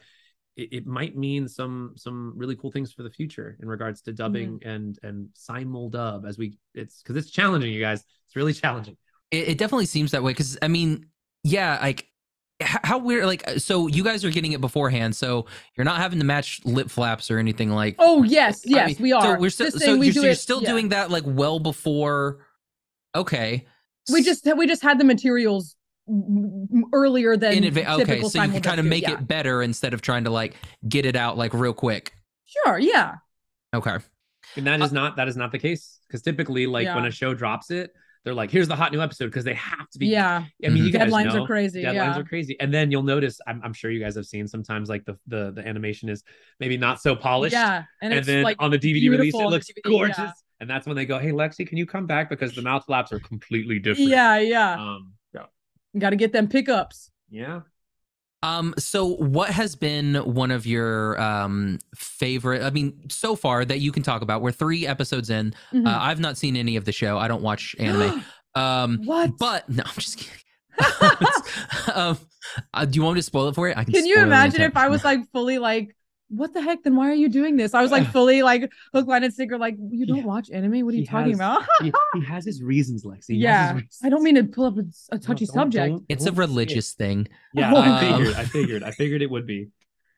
[0.56, 4.12] It, it might mean some some really cool things for the future in regards to
[4.14, 8.54] dubbing and and simul dub as we it's because it's challenging you guys it's really
[8.54, 8.96] challenging
[9.30, 11.08] It, it definitely seems that way because I mean,
[11.44, 12.08] yeah, like h-
[12.60, 13.26] how weird.
[13.26, 15.46] Like, uh, so you guys are getting it beforehand, so
[15.76, 17.96] you're not having to match lip flaps or anything like.
[17.98, 19.22] Oh yes, I yes, mean, we are.
[19.36, 20.70] So we're still so we you're, do so you're it- still yeah.
[20.70, 22.38] doing that like well before.
[23.14, 23.66] Okay.
[24.10, 25.76] We just we just had the materials
[26.08, 27.88] m- m- earlier than in advance.
[27.88, 29.14] Okay, typical so you can kind of make yeah.
[29.14, 30.54] it better instead of trying to like
[30.88, 32.14] get it out like real quick.
[32.44, 32.78] Sure.
[32.78, 33.16] Yeah.
[33.75, 33.96] Okay.
[34.56, 37.10] And that is uh not that is not the case because typically, like when a
[37.10, 37.92] show drops it,
[38.26, 40.09] they're like, "Here's the hot new episode" because they have to be.
[40.09, 40.45] Yeah.
[40.64, 41.85] I mean, you guys Deadlines know, are crazy.
[41.85, 42.18] Deadlines yeah.
[42.18, 43.40] are crazy, and then you'll notice.
[43.47, 46.25] I'm, I'm sure you guys have seen sometimes like the the the animation is
[46.59, 47.52] maybe not so polished.
[47.52, 47.85] Yeah.
[48.02, 50.18] And, And, it's then like on the DVD release, it looks DVD, gorgeous.
[50.18, 50.33] yeah.
[50.59, 53.12] And that's when they go, "Hey, Lexi, can you come back because the mouth flaps
[53.12, 54.73] are completely different." yeah, yeah.
[54.73, 55.12] Um.
[55.33, 55.45] Yeah.
[55.97, 57.12] Got to get them pickups.
[57.30, 57.61] Yeah.
[58.42, 62.62] Um, so what has been one of your um favorite?
[62.62, 64.42] I mean, so far that you can talk about.
[64.42, 65.54] We're three episodes in.
[65.72, 65.86] Mhm.
[65.86, 67.18] Uh, I've not seen any of the show.
[67.18, 68.25] I don't watch anime.
[68.54, 69.36] um, what?
[69.38, 70.42] but no, I'm just kidding.
[71.94, 72.18] um,
[72.75, 73.75] uh, do you want me to spoil it for you?
[73.76, 73.94] I can.
[73.94, 75.96] Can you imagine if I was like fully like,
[76.28, 76.82] what the heck?
[76.82, 77.73] Then why are you doing this?
[77.75, 79.58] I was like fully like hook, line, and sinker.
[79.58, 80.25] Like you don't Yeah.
[80.25, 80.84] watch anime?
[80.84, 81.62] What are you talking has- about?
[81.80, 83.10] he, he has his reasons, Lexi.
[83.10, 83.73] He has his yeah.
[83.75, 83.99] reasons.
[84.04, 85.91] I don't mean to pull up a, a No, touchy don't- subject.
[85.93, 86.47] don't- It's a don't say it.
[86.47, 87.28] religious thing.
[87.54, 88.34] Yeah, Um, I figured.
[88.36, 88.82] I figured.
[88.82, 89.69] I figured it would be.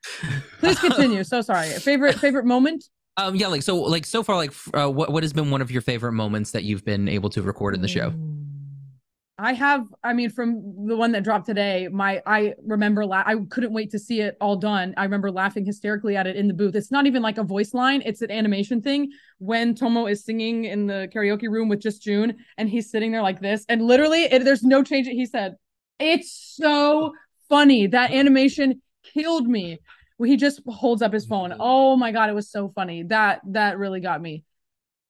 [0.59, 1.23] Please continue.
[1.23, 1.67] So sorry.
[1.69, 2.85] Favorite favorite moment?
[3.17, 5.69] Um, yeah, like so, like so far, like uh, what what has been one of
[5.71, 8.13] your favorite moments that you've been able to record in the show?
[9.39, 13.35] I have, I mean, from the one that dropped today, my I remember la- I
[13.49, 14.93] couldn't wait to see it all done.
[14.97, 16.75] I remember laughing hysterically at it in the booth.
[16.75, 19.11] It's not even like a voice line, it's an animation thing.
[19.39, 23.21] When Tomo is singing in the karaoke room with just June and he's sitting there
[23.21, 25.07] like this, and literally it, there's no change.
[25.07, 25.55] He said,
[25.99, 27.13] It's so
[27.47, 27.87] funny.
[27.87, 29.79] That animation killed me.
[30.23, 31.51] He just holds up his phone.
[31.51, 31.61] Mm-hmm.
[31.61, 33.03] Oh my god, it was so funny.
[33.03, 34.43] That that really got me.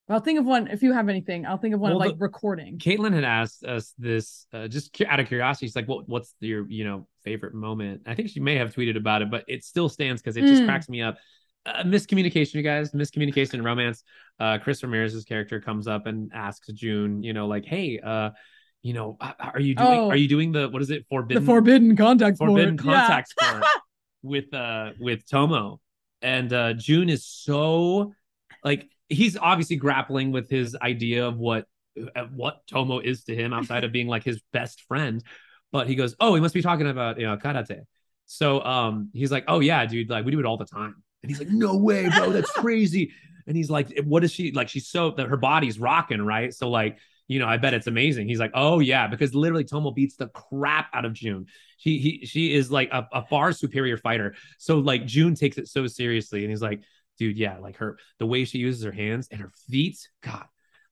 [0.10, 1.45] I'll think of one if you have anything.
[1.45, 2.80] I'll think of one Well, like the- recording.
[2.80, 5.67] Caitlin had asked us this uh, just out of curiosity.
[5.67, 6.10] She's like, "What?
[6.10, 9.43] what's your you know favorite moment?" I think she may have tweeted about it, but
[9.48, 10.65] it still stands because it just Mm.
[10.65, 11.17] cracks me up.
[11.65, 12.91] Uh, miscommunication, you guys.
[12.91, 14.04] Miscommunication in romance.
[14.39, 18.32] Uh, Chris Ramirez's character comes up and asks June, you know, like, "Hey, uh,
[18.82, 19.89] you know, are you doing?
[19.89, 20.10] Oh.
[20.10, 21.06] Are you doing the what is it?
[21.10, 22.82] Forbidden the forbidden contact forbidden Yeah.
[22.84, 23.63] contact sport
[24.24, 25.82] with uh with Tomo.
[26.22, 28.13] And uh June is so
[28.63, 31.65] like he's obviously grappling with his idea of what
[32.15, 35.24] uh, what Tomo is to him outside of being like his best friend.
[35.72, 37.82] But he goes, "Oh, he must be talking about you know karate."
[38.26, 41.30] So um he's like, "Oh yeah, dude, like we do it all the time." And
[41.30, 43.12] he's like, "No way, bro, that's crazy."
[43.48, 44.69] And he's like, "What is she like?
[44.69, 46.54] She's so that her body's rocking, right?
[46.54, 47.00] So like."
[47.32, 48.28] You know, I bet it's amazing.
[48.28, 51.45] He's like, oh yeah, because literally Tomo beats the crap out of June.
[51.78, 54.34] She he she is like a, a far superior fighter.
[54.58, 56.82] So like June takes it so seriously, and he's like,
[57.20, 60.46] dude, yeah, like her the way she uses her hands and her feet, God,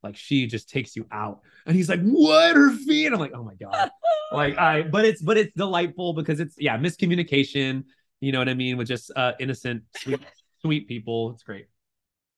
[0.04, 1.40] like she just takes you out.
[1.66, 3.12] And he's like, what her feet?
[3.12, 3.90] I'm like, oh my god,
[4.32, 7.86] like I, but it's but it's delightful because it's yeah miscommunication.
[8.20, 10.20] You know what I mean with just uh innocent sweet
[10.62, 11.32] sweet people.
[11.32, 11.68] It's great.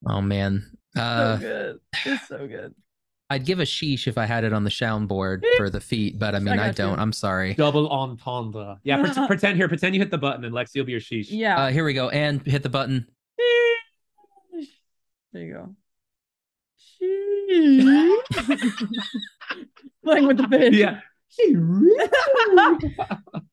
[0.06, 0.64] Oh man,
[0.96, 1.78] uh, so good.
[2.06, 2.74] It's so good.
[3.32, 6.34] I'd give a sheesh if I had it on the soundboard for the feet, but
[6.34, 6.72] I mean, I, got you.
[6.72, 6.98] don't.
[6.98, 7.54] I'm sorry.
[7.54, 8.78] Double entendre.
[8.82, 11.28] Yeah, pre- pretend here, pretend you hit the button and Lexi will be your sheesh.
[11.30, 11.56] Yeah.
[11.56, 13.06] Uh, here we go, and hit the button.
[15.32, 15.74] There you go.
[16.76, 18.16] She
[20.04, 20.74] Playing with the fish.
[20.74, 21.00] Yeah.
[21.28, 22.08] She really.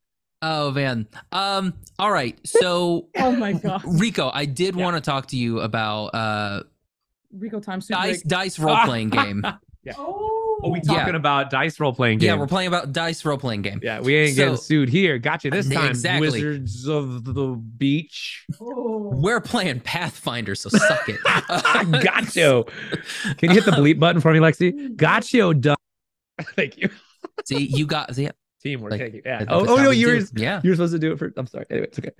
[0.43, 1.07] Oh man.
[1.31, 1.73] Um.
[1.97, 2.37] All right.
[2.45, 3.81] So Oh my god.
[3.85, 4.83] Rico, I did Yeah.
[4.83, 6.61] want to talk to you about uh
[7.33, 8.23] Rico time dice break.
[8.27, 9.43] dice role playing game.
[9.97, 10.59] Oh.
[10.63, 10.93] Are we Yeah.
[10.95, 12.27] talking about dice role playing game?
[12.27, 13.79] Yeah, we're playing about dice role playing game.
[13.83, 15.19] Yeah, we ain't So- getting sued here.
[15.19, 16.29] Gotcha this time, Exactly.
[16.31, 17.45] Wizards of the
[17.77, 18.43] Beach.
[18.59, 19.11] Oh.
[19.13, 21.19] We're playing Pathfinder, so suck it.
[22.03, 22.63] Gotcha.
[23.37, 24.95] Can you hit the bleep button for me, Lexi?
[24.95, 25.53] Gotcha.
[25.53, 25.75] Done.
[26.55, 26.89] Thank you.
[27.45, 28.29] See, you got see,
[28.63, 28.91] Teamwork.
[28.91, 29.21] Like, Thank you.
[29.25, 29.45] Yeah.
[29.47, 30.59] Oh, oh no, you're yeah.
[30.63, 31.31] you were supposed to do it for.
[31.37, 31.65] I'm sorry.
[31.69, 32.11] Anyway, it's okay.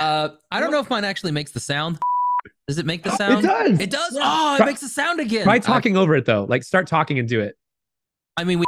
[0.00, 1.98] Uh, I don't know if mine actually makes the sound.
[2.70, 3.44] Does it make the sound?
[3.44, 3.80] It does.
[3.80, 4.14] It does.
[4.14, 4.20] Yeah.
[4.22, 5.42] Oh, it Try- makes the sound again.
[5.42, 6.44] Try I- talking over it though.
[6.48, 7.56] Like start talking and do it.
[8.36, 8.66] I, mean, we.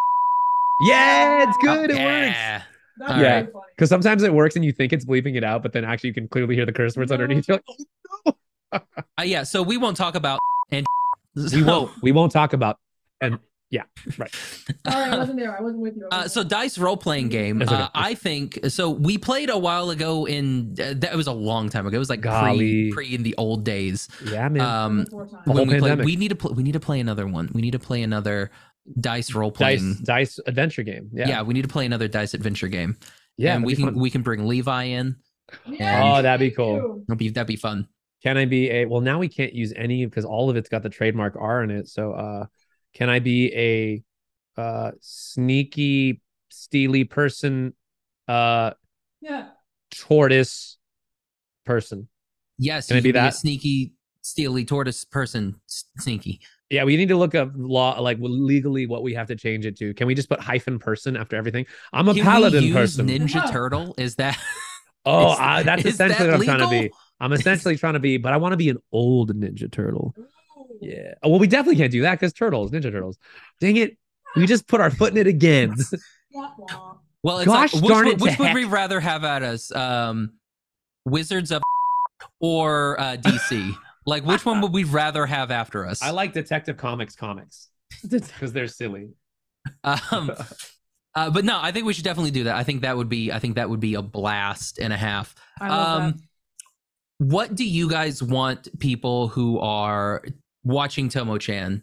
[0.80, 1.90] Yeah, it's good.
[1.90, 2.00] It works.
[2.02, 2.62] yeah.
[2.98, 5.72] That's All really Because sometimes it works and you think it's bleeping it out, but
[5.72, 7.14] then actually you can clearly hear the curse words No.
[7.14, 7.46] underneath.
[7.46, 8.34] You're like, oh
[8.72, 8.80] no.
[9.18, 9.44] Uh, yeah.
[9.44, 10.40] So we won't talk about
[10.72, 10.84] and.
[11.36, 11.92] we won't.
[12.02, 12.76] We won't talk about.
[13.20, 13.38] And
[13.72, 13.82] yeah,
[14.18, 14.30] right.
[14.86, 15.58] Sorry, I wasn't there.
[15.58, 16.06] I wasn't with you.
[16.12, 17.62] Uh, wasn't so dice role playing game.
[17.62, 17.74] Okay.
[17.74, 18.90] Uh, I think so.
[18.90, 21.96] We played a while ago in uh, that was a long time ago.
[21.96, 22.92] It was like Golly.
[22.92, 24.08] pre pre in the old days.
[24.24, 24.52] Yeah, man.
[24.52, 24.66] there.
[24.66, 25.44] Um, Four times.
[25.46, 26.06] The whole when we play, pandemic.
[26.06, 26.52] we need to play.
[26.54, 27.50] We need to play another one.
[27.54, 28.50] We need to play another
[29.00, 31.08] dice role playing dice adventure game.
[31.12, 31.28] Yeah.
[31.28, 31.42] Yeah.
[31.42, 32.96] we need to play another dice adventure game.
[33.38, 33.54] Yeah.
[33.54, 33.98] and we can fun.
[33.98, 35.16] we can bring Levi in.
[35.66, 37.02] Yeah, Oh, that'd be cool.
[37.08, 37.88] That'd be that'd be fun.
[38.22, 40.82] Can I be a well now we can't use any because all of it's got
[40.82, 41.88] the trademark R in it.
[41.88, 42.46] So uh
[42.94, 47.74] can I be a uh sneaky steely person
[48.28, 48.72] uh
[49.20, 49.48] Yeah.
[49.90, 50.78] tortoise
[51.64, 52.08] person?
[52.58, 53.34] Yes, Can I be can a that?
[53.34, 55.56] sneaky, steely tortoise person.
[55.66, 56.40] Sneaky.
[56.70, 59.76] Yeah, we need to look up law like legally what we have to change it
[59.78, 59.92] to.
[59.94, 61.66] Can we just put hyphen person after everything?
[61.92, 63.08] I'm a Can paladin we use person.
[63.08, 63.50] Ninja Yeah.
[63.50, 63.94] Turtle.
[63.98, 64.38] Is that?
[65.04, 66.92] oh, is- I, that's essentially that what I'm trying to be.
[67.20, 70.14] I'm essentially trying to be, but I want to be an old Ninja Turtle.
[70.82, 70.86] Ooh.
[70.86, 71.14] Yeah.
[71.22, 73.18] Oh, well, we definitely can't do that because turtles, Ninja Turtles.
[73.60, 73.96] Dang it.
[74.36, 75.74] We just put our foot in it again.
[76.32, 76.94] Wah, wah.
[77.22, 78.54] Well, it's Gosh like, which, darn would- it which would heck.
[78.54, 79.70] we rather have at us?
[79.74, 80.32] Um,
[81.04, 81.62] Wizards of
[82.40, 83.74] or uh, DC?
[84.06, 86.02] like, which one would we rather have after us?
[86.02, 87.68] I like Detective Comics comics
[88.08, 89.10] because they're silly.
[89.84, 90.32] Um,
[91.14, 92.56] uh, but no, I think we should definitely do that.
[92.56, 93.30] I think that would be.
[93.30, 95.34] I think that would be a blast and a half.
[95.60, 96.20] I love Um,
[97.18, 100.24] what do you guys want people who are
[100.64, 101.82] watching Tomo Chan,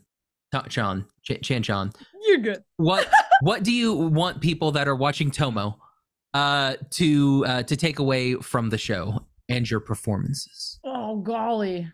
[0.51, 1.91] Ta- Chan, Ch- Chan Chan?
[2.21, 2.63] You're good.
[2.77, 3.09] What
[3.41, 5.79] what do you want people that are watching Tomo
[6.33, 10.79] uh, to uh, to take away from the show and your performances?
[10.83, 11.91] Oh golly.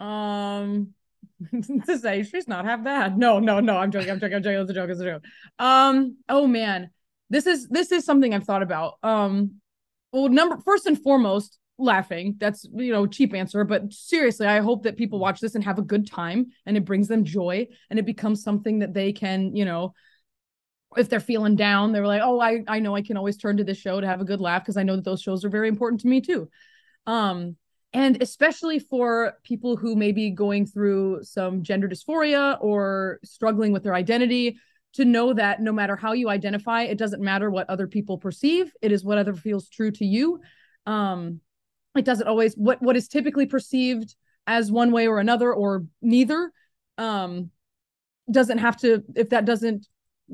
[0.00, 0.94] Um
[1.86, 3.18] to say she's not half bad.
[3.18, 3.76] No, no, no.
[3.76, 4.10] I'm joking.
[4.10, 4.36] I'm joking.
[4.36, 4.60] I'm joking.
[4.60, 4.90] It's a joke.
[4.90, 5.24] It's a joke.
[5.58, 6.90] Um, oh man.
[7.30, 8.94] This is this is something I've thought about.
[9.02, 9.56] Um
[10.12, 12.36] well, number first and foremost, laughing.
[12.38, 15.78] That's you know, cheap answer, but seriously, I hope that people watch this and have
[15.78, 19.54] a good time and it brings them joy and it becomes something that they can,
[19.54, 19.94] you know,
[20.96, 23.64] if they're feeling down, they're like, oh, I, I know I can always turn to
[23.64, 25.68] this show to have a good laugh because I know that those shows are very
[25.68, 26.48] important to me too.
[27.06, 27.56] Um,
[27.94, 33.82] and especially for people who may be going through some gender dysphoria or struggling with
[33.82, 34.58] their identity,
[34.94, 38.72] to know that no matter how you identify, it doesn't matter what other people perceive.
[38.82, 40.40] It is whatever feels true to you.
[40.86, 41.40] Um,
[41.96, 44.14] it doesn't always what what is typically perceived
[44.46, 46.52] as one way or another or neither.
[46.98, 47.50] Um,
[48.30, 49.86] doesn't have to if that doesn't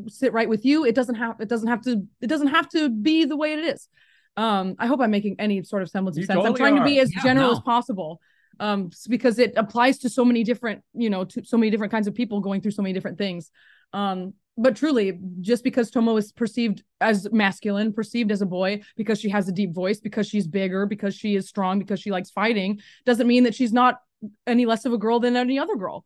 [0.07, 2.91] sit right with you it doesn't have it doesn't have to it doesn't have to
[2.91, 3.89] be the way it is
[4.37, 6.77] um i hope i'm making any sort of semblance of You sense i'm totally trying
[6.77, 7.53] to be as Yeah, general no.
[7.53, 8.21] as possible
[8.61, 12.07] um because it applies to so many different you know to so many different kinds
[12.07, 13.51] of people going through so many different things
[13.93, 19.21] um but truly just because tomo is perceived as masculine perceived as a boy because
[19.21, 22.31] she has a deep voice because she's bigger because she is strong because she likes
[22.31, 24.01] fighting doesn't mean that she's not
[24.47, 26.05] any less of a girl than any other girl.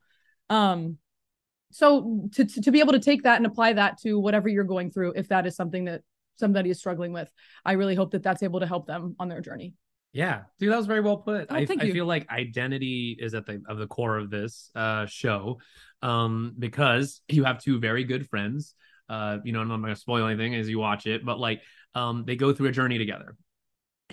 [0.50, 0.98] Um
[1.70, 4.64] so to, to to be able to take that and apply that to whatever you're
[4.64, 6.02] going through if that is something that
[6.36, 7.32] somebody is struggling with
[7.64, 9.72] i really hope that that's able to help them on their journey
[10.12, 11.46] Yeah, dude, that was very well put.
[11.48, 15.07] Oh, I, I feel like identity is at the of the core of this uh,
[15.07, 15.59] show,
[16.03, 18.75] um, because you have two very good friends.
[19.09, 21.62] Uh, you know, I'm not going to spoil anything as you watch it, but like,
[21.94, 23.37] um, they go through a journey together,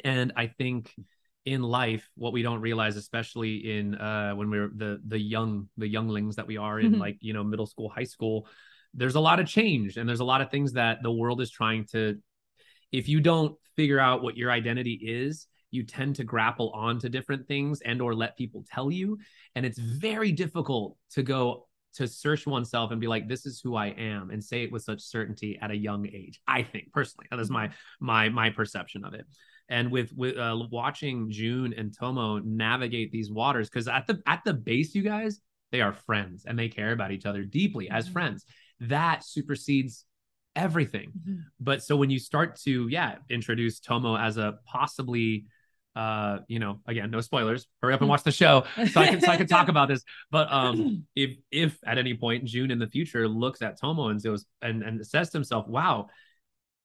[0.04, 0.94] and I think
[1.46, 5.88] in life, what we don't realize, especially in uh, when we're the the young the
[5.88, 7.00] younglings that we are in, Mhm.
[7.00, 8.48] like you know, middle school, high school,
[8.94, 11.52] there's a lot of change, and there's a lot of things that the world is
[11.52, 12.20] trying to.
[12.92, 17.47] If you don't figure out what your identity is you tend to grapple onto different
[17.47, 19.17] things and or let people tell you
[19.55, 23.75] and it's very difficult to go to search oneself and be like this is who
[23.75, 27.27] i am and say it with such certainty at a young age i think personally
[27.32, 29.25] that is my my my perception of it
[29.69, 34.41] and with with uh, watching june and tomo navigate these waters because at the at
[34.45, 38.08] the base you guys they are friends and they care about each other deeply as
[38.08, 38.13] Mhm.
[38.13, 38.45] friends
[38.82, 40.05] that supersedes
[40.55, 41.12] everything.
[41.12, 41.43] Mhm.
[41.60, 45.45] But so when you start to, yeah, introduce Tomo as a possibly,
[46.00, 47.68] uh, you know, again, no spoilers.
[47.82, 50.04] Hurry up and watch the show so I can so I can talk about this.
[50.32, 54.22] But um, if if at any point June in the future looks at Tomo and
[54.24, 56.08] goes and and says to himself, "Wow,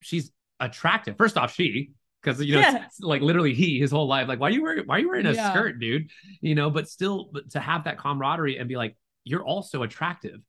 [0.01, 4.27] she's attractive." First off, she because you know it's like literally he his whole life
[4.27, 5.49] like why are you wearing why are you wearing a Yeah.
[5.49, 6.09] skirt dude
[6.41, 10.39] you know but still but to have that camaraderie and be like you're also attractive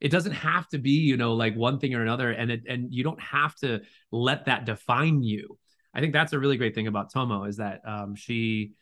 [0.00, 2.94] it doesn't have to be you know like one thing or another and it and
[2.94, 5.58] you don't have to let that define you
[5.98, 8.72] i think that's a really great thing about tomo is that um she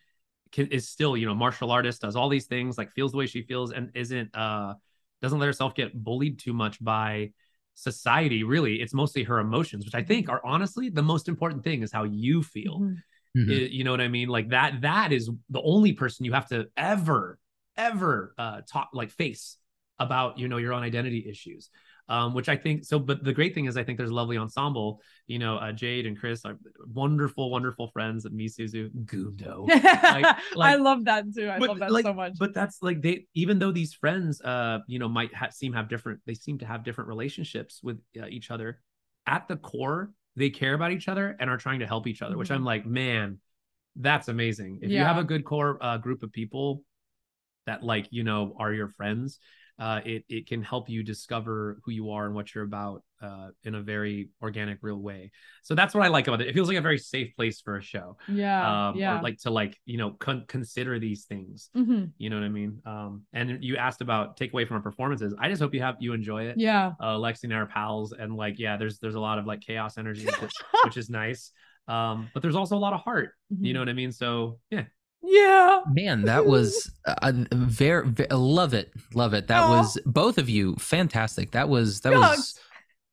[0.52, 3.26] can, is still you know martial artist does all these things like feels the way
[3.26, 4.74] she feels and isn't uh
[5.22, 7.30] doesn't let herself get bullied too much by
[7.74, 11.82] society really it's mostly her emotions which i think are honestly the most important thing
[11.82, 13.02] is how you feel Mhm.
[13.36, 13.50] Mhm.
[13.50, 14.28] I- you know what I mean?
[14.28, 17.38] Like that, that is the only person you have to ever,
[17.76, 19.58] ever uh talk like face
[19.98, 21.68] about, you know, your own identity issues.
[22.08, 24.38] Um, which I think so, but the great thing is I think there's a lovely
[24.38, 25.00] ensemble.
[25.26, 29.66] You know, uh, Jade and Chris are wonderful, wonderful friends at Misuzu Gundo.
[29.70, 31.50] I like- love that too.
[31.50, 32.34] I but, love that like, so much.
[32.38, 35.88] But that's like they, even though these friends, uh, you know, might ha- seem have
[35.88, 38.80] different, they seem to have different relationships with uh, each other.
[39.26, 42.36] At the core, they care about each other and are trying to help each other,
[42.36, 43.40] which I'm like, man,
[43.96, 44.80] that's amazing.
[44.82, 46.82] If you have a good core uh, group of people
[47.66, 49.40] that like you know are your friends,
[49.78, 53.48] uh, it it can help you discover who you are and what you're about uh,
[53.64, 55.30] in a very organic, real way.
[55.62, 56.48] So that's what I like about it.
[56.48, 58.16] It feels like a very safe place for a show.
[58.28, 59.20] yeah, Um, yeah.
[59.20, 61.70] Like to like you know con- consider these things.
[61.76, 62.12] Mhm.
[62.18, 62.80] You know what I mean?
[62.86, 65.34] Um, and you asked about takeaway from our performances.
[65.38, 66.56] I just hope you have you enjoy it.
[66.58, 66.92] Yeah.
[67.00, 69.60] Uh, Lexi and I are pals, and like, yeah, there's there's a lot of like
[69.60, 70.52] chaos energy, which,
[70.84, 71.52] which is nice.
[71.88, 73.30] Um, but there's also a lot of heart.
[73.60, 74.10] You know what I mean?
[74.12, 74.84] So yeah,
[75.22, 75.80] Yeah.
[75.90, 79.48] Man, that was uh, very, ve- love it, love it.
[79.48, 79.68] That Aw.
[79.78, 81.52] was both of you fantastic.
[81.52, 82.58] That was that was.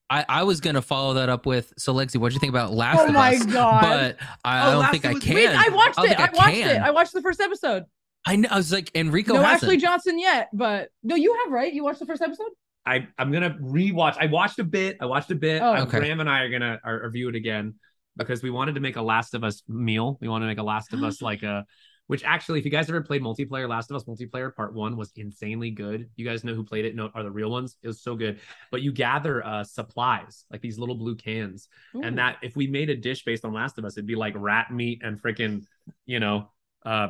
[0.10, 1.74] I, I was gonna follow that up with.
[1.78, 3.46] So Lexi, what do you think about Last Oh of my Us?
[3.46, 3.82] God.
[3.82, 5.34] But I, I Oh, don't think I can.
[5.36, 6.18] Wait, I watched don't it.
[6.18, 6.76] think I watched can.
[6.76, 6.82] it.
[6.82, 7.86] I watched the first episode.
[8.26, 8.48] I know.
[8.52, 9.64] I was like Enrico no hasn't.
[9.64, 11.74] Ashley Johnson yet, but no, you have right.
[11.74, 12.50] You watched the first episode.
[12.86, 14.18] I I'm gonna rewatch.
[14.20, 14.98] I watched a bit.
[15.02, 15.62] I watched a bit.
[15.64, 15.78] Oh.
[15.84, 15.98] Okay.
[16.00, 17.76] Graham and I are gonna review it again
[18.16, 20.20] because we wanted to make a Last of Us meal.
[20.22, 21.66] We want to make a Last of Us like a.
[22.08, 25.12] Which actually, if you guys ever played multiplayer, Last of Us multiplayer part one was
[25.16, 26.10] insanely good.
[26.18, 26.96] You guys know who played it?
[26.96, 27.78] No, are the real ones?
[27.82, 28.40] It was so good.
[28.72, 32.02] But you gather uh supplies like these little blue cans, Ooh.
[32.04, 34.34] and that if we made a dish based on Last of Us, it'd be like
[34.38, 35.64] rat meat and freaking,
[36.06, 36.50] you know,
[36.86, 37.08] uh,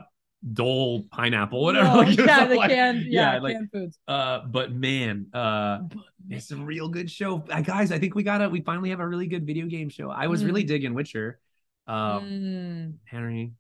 [0.54, 1.90] dole pineapple, whatever.
[1.90, 3.98] Oh, like, yeah, the like- canned, yeah, like canned foods.
[4.08, 5.80] uh, but man, uh,
[6.30, 7.92] it's a real good show, uh, guys.
[7.92, 10.12] I think we got to We finally have a really good video game show.
[10.12, 10.68] I was really Mm.
[10.68, 11.40] digging Witcher.
[11.88, 13.54] Um, Mm, Henry,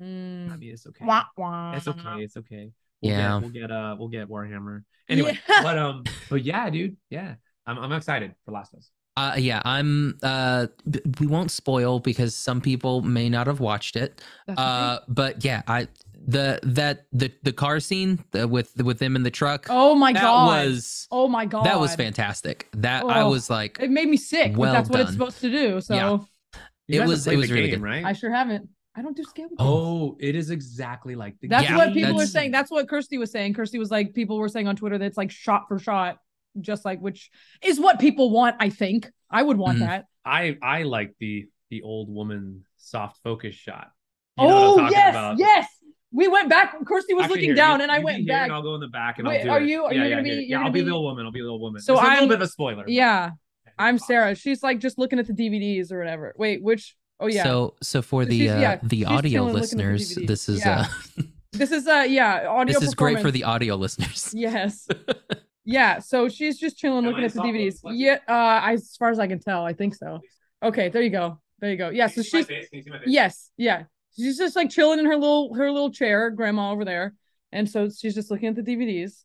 [0.00, 0.58] mm.
[0.58, 1.04] mean, it's okay.
[1.04, 1.72] Wah, wah.
[1.74, 2.22] It's okay.
[2.22, 2.70] It's okay.
[3.02, 3.32] We'll Yeah.
[3.34, 4.84] Get, we'll get uh, we'll get Warhammer.
[5.08, 5.62] Anyway, Yeah.
[5.62, 7.34] but um, but yeah, dude, yeah,
[7.66, 8.90] I'm I'm excited for Last of Us.
[9.16, 10.18] Uh, yeah, I'm.
[10.24, 10.66] Uh,
[11.20, 14.20] we won't spoil because some people may not have watched it.
[14.48, 14.66] That's okay.
[14.68, 15.86] Uh, but yeah, I
[16.26, 19.66] the that the the car scene the, with with them in the truck.
[19.70, 20.66] oh my that god.
[20.66, 21.64] was oh my god.
[21.66, 22.68] that was fantastic.
[22.72, 23.30] That I Oh.
[23.30, 25.80] was like, It made me sick, Well but that's what it's supposed to do.
[25.80, 26.18] So Yeah.
[26.88, 27.84] It was- it was really game, good.
[27.84, 28.04] right?
[28.04, 28.68] I sure haven't.
[28.96, 29.48] I don't do scale.
[29.48, 29.56] games.
[29.58, 32.50] oh, it is exactly like the That's Yeah, what people that's- are saying.
[32.52, 33.54] That's what Kirsty was saying.
[33.54, 36.18] Kirsty was like, people were saying on Twitter that it's like shot for shot,
[36.60, 37.30] just like which
[37.62, 38.56] is what people want.
[38.60, 39.86] I think I would want Mhm.
[39.86, 40.04] that.
[40.24, 43.90] I I like the the old woman soft focus shot.
[44.38, 45.38] You know what I'm oh yes, about.
[45.38, 45.66] yes.
[46.12, 46.76] We went back.
[46.86, 48.44] Kirsty was Actually, looking here, down, you- and I went here back.
[48.44, 49.68] And I'll go in the back and Wait, I'll do are it.
[49.68, 50.38] you- are yeah, you yeah, gonna be- here.
[50.38, 51.26] you're Yeah, I'll gonna be the be- little woman.
[51.26, 51.80] I'll be the little woman.
[51.82, 52.84] So So I'm a I'm- little bit of a spoiler.
[52.86, 53.30] Yeah,
[53.76, 54.36] I'm Sarah.
[54.36, 56.32] She's like just looking at the DVDs or whatever.
[56.38, 56.96] Wait, which?
[57.24, 57.42] Oh yeah.
[57.44, 60.86] So so for the uh, yeah, the audio chilling the listeners, this is Yeah.
[61.18, 62.74] uh this is uh yeah audio.
[62.78, 64.32] this is great for the audio listeners.
[64.36, 64.86] Yes.
[65.64, 65.98] yeah.
[66.00, 67.80] So she's just chilling, Am looking I at the DVDs.
[67.84, 68.18] Yeah.
[68.28, 70.20] Uh, as far as I can tell, I think so.
[70.62, 70.88] Okay.
[70.90, 71.40] There you go.
[71.60, 71.88] There you go.
[71.88, 72.08] Yeah.
[72.08, 72.68] So Can you see she's face?
[72.68, 73.08] Can you see my face?
[73.08, 73.50] yes.
[73.56, 73.84] Yeah.
[74.16, 77.14] She's just like chilling in her little her little chair, grandma over there,
[77.52, 79.24] and so she's just looking at the DVDs,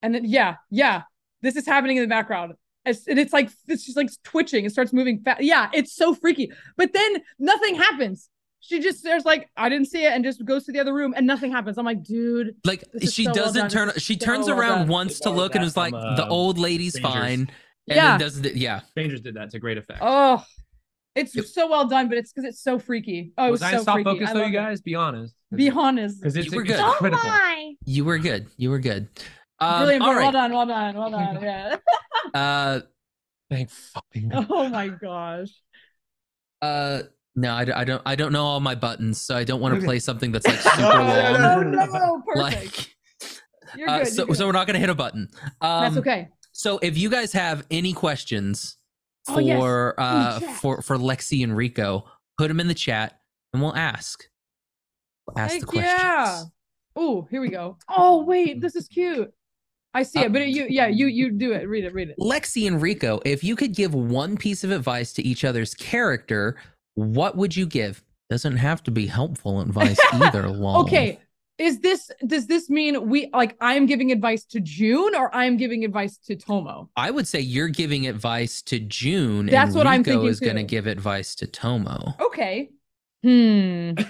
[0.00, 1.02] and then yeah, yeah,
[1.42, 2.54] this is happening in the background.
[2.86, 4.64] It's, and it's like it's just like twitching.
[4.64, 5.42] It starts moving fast.
[5.42, 6.52] Yeah, it's so freaky.
[6.76, 8.28] But then nothing happens.
[8.60, 11.12] She just there's like I didn't see it and just goes to the other room
[11.16, 11.78] and nothing happens.
[11.78, 13.88] I'm like, dude, Like she so doesn't done.
[13.90, 13.92] turn.
[13.98, 14.88] She turns well around done.
[14.88, 17.12] once to look and that is like, from, the uh, old lady's Strangers.
[17.20, 17.40] fine.
[17.88, 18.10] And Yeah.
[18.12, 18.56] then doesn't.
[18.56, 18.80] Yeah.
[18.90, 20.00] Strangers did that to great effect.
[20.02, 20.42] Oh,
[21.14, 21.44] it's Yep.
[21.46, 23.32] so well done, but it's because it's so freaky.
[23.38, 24.04] Oh, was it's I so soft freaky.
[24.04, 24.62] focus I stop focus though, love you it.
[24.62, 24.80] guys?
[24.80, 25.34] Be honest.
[25.54, 26.20] Be honest.
[26.20, 26.94] Because it's, You were it's good.
[26.96, 27.30] critical.
[27.84, 28.46] You were good.
[28.56, 29.08] You were good.
[29.58, 31.42] Um, Brilliant, all well done, well done, well done.
[31.42, 31.76] Yeah.
[32.34, 32.80] Uh,
[33.50, 34.46] Thank fucking God.
[34.50, 35.48] oh my gosh.
[36.60, 37.02] uh,
[37.36, 38.02] no, I, d- I don't.
[38.04, 40.58] I don't know all my buttons, so I don't want to play something that's like
[40.60, 41.70] super No, no, no, long.
[41.72, 42.88] no, Oh no, perfect.
[43.22, 44.08] Like, You're uh, good.
[44.08, 44.36] so, you're good.
[44.38, 45.28] so we're not gonna hit a button.
[45.60, 46.28] Um, That's okay.
[46.52, 48.76] So if you guys have any questions
[49.26, 49.62] for Oh, yes.
[49.98, 52.04] uh for for Lexi and Rico.
[52.38, 53.18] Put them in the chat,
[53.52, 54.24] and we'll ask.
[55.26, 55.92] We'll ask Heck the questions.
[55.94, 56.42] yeah.
[56.96, 57.78] Oh, here we go.
[57.88, 59.32] Oh, wait, this is cute.
[59.96, 61.68] I see Uh, it, but you, yeah, you, you do it.
[61.68, 62.18] Read it, read it.
[62.18, 66.56] Lexi and Rico, if you could give one piece of advice to each other's character,
[66.94, 68.02] what would you give?
[68.30, 70.48] Doesn't have to be helpful advice either.
[70.48, 70.82] Long.
[70.84, 71.18] Okay,
[71.58, 75.46] is this does this mean we like I am giving advice to June or I
[75.46, 76.90] am giving advice to Tomo?
[76.96, 79.46] I would say you're giving advice to June.
[79.46, 82.14] That's and what I'm Rico thinking is going to give advice to Tomo.
[82.20, 82.68] Okay.
[83.22, 83.92] Hmm.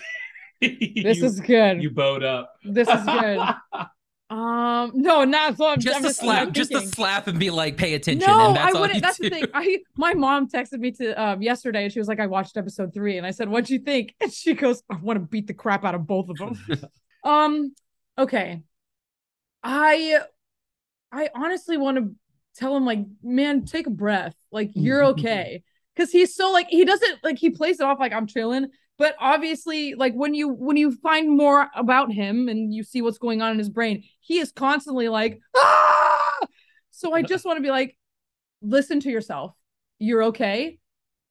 [0.61, 1.83] This You- is good.
[1.83, 2.55] you bowed up.
[2.65, 3.39] This is good.
[4.29, 5.69] Um, no, not so.
[5.69, 8.29] I'm Just I'm a just slap, I'm just a slap, and be like, "Pay attention."
[8.29, 9.01] No, and that's I wouldn't.
[9.01, 9.31] That's do.
[9.31, 9.47] the thing.
[9.55, 12.93] I my mom texted me to um yesterday, and she was like, "I watched episode
[12.93, 15.55] three, and I said, "What'd you think?" And she goes, "I want to beat the
[15.55, 16.59] crap out of both of them."
[17.25, 17.73] um,
[18.19, 18.63] okay.
[19.63, 20.21] I,
[21.13, 22.15] I honestly want to
[22.57, 24.35] tell him like, man, take a breath.
[24.51, 25.63] Like you're okay,
[25.95, 29.15] because he's so like he doesn't like he plays it off like I'm chilling, but
[29.21, 33.43] obviously like when you when you find more about him and you see what's going
[33.43, 36.39] on in his brain, he is constantly like, ah.
[36.91, 37.97] So I just want to be like,
[38.63, 39.53] listen to yourself.
[39.99, 40.79] You're okay.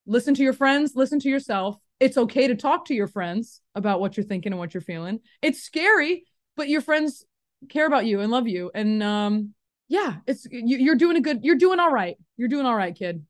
[0.06, 1.78] Listen to your friends, listen to yourself.
[2.00, 5.20] It's okay to talk to your friends about what you're thinking and what you're feeling.
[5.42, 6.26] It's scary,
[6.56, 7.26] but your friends
[7.70, 8.70] care about you and love you.
[8.76, 9.54] And um,
[9.88, 12.18] yeah, it's you, you're doing a good, you're doing all right.
[12.38, 13.26] You're doing all right, kid.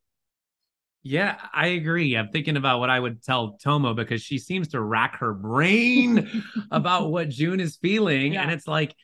[1.07, 2.17] Yeah, I agree.
[2.17, 6.43] I'm thinking about what I would tell Tomo because she seems to rack her brain
[6.71, 8.33] about what June is feeling.
[8.33, 8.41] Yeah.
[8.41, 8.95] And it's like,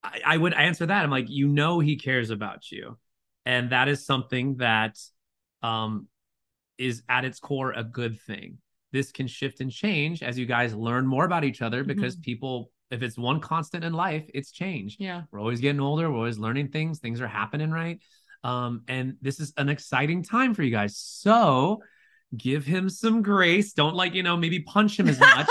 [0.00, 1.02] I, I would answer that.
[1.02, 2.96] I'm like, you know, he cares about you.
[3.44, 4.96] And that is something that
[5.60, 6.06] um,
[6.78, 8.58] is at its core a good thing.
[8.92, 12.70] This can shift and change as you guys learn more about each other because people,
[12.92, 14.98] if it's one constant in life, it's change.
[15.00, 15.22] Yeah.
[15.32, 16.08] We're always getting older.
[16.08, 17.00] We're always learning things.
[17.00, 17.98] Things are happening, right?
[18.42, 20.96] Um, and this is an exciting time for you guys.
[20.96, 21.82] So
[22.36, 23.72] give him some grace.
[23.72, 25.46] Don't like, you know, maybe punch him as much.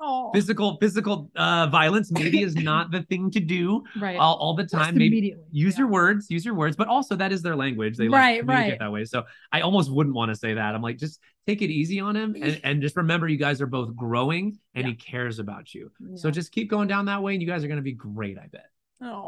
[0.00, 4.16] Oh, physical, physical uh violence maybe is not the thing to do right.
[4.16, 4.94] all, all the Just time.
[4.94, 5.44] Maybe immediately.
[5.50, 5.78] use yeah.
[5.80, 7.96] your words, use your words, but also that is their language.
[7.96, 8.78] They like Right, communicate right.
[8.78, 9.04] that way.
[9.06, 10.74] So I almost wouldn't want to say that.
[10.76, 13.66] I'm like, just take it easy on him and, and just remember you guys are
[13.66, 15.90] both growing and he cares about you.
[16.14, 18.46] So just keep going down that way and you guys are gonna be great, I
[18.46, 18.66] bet.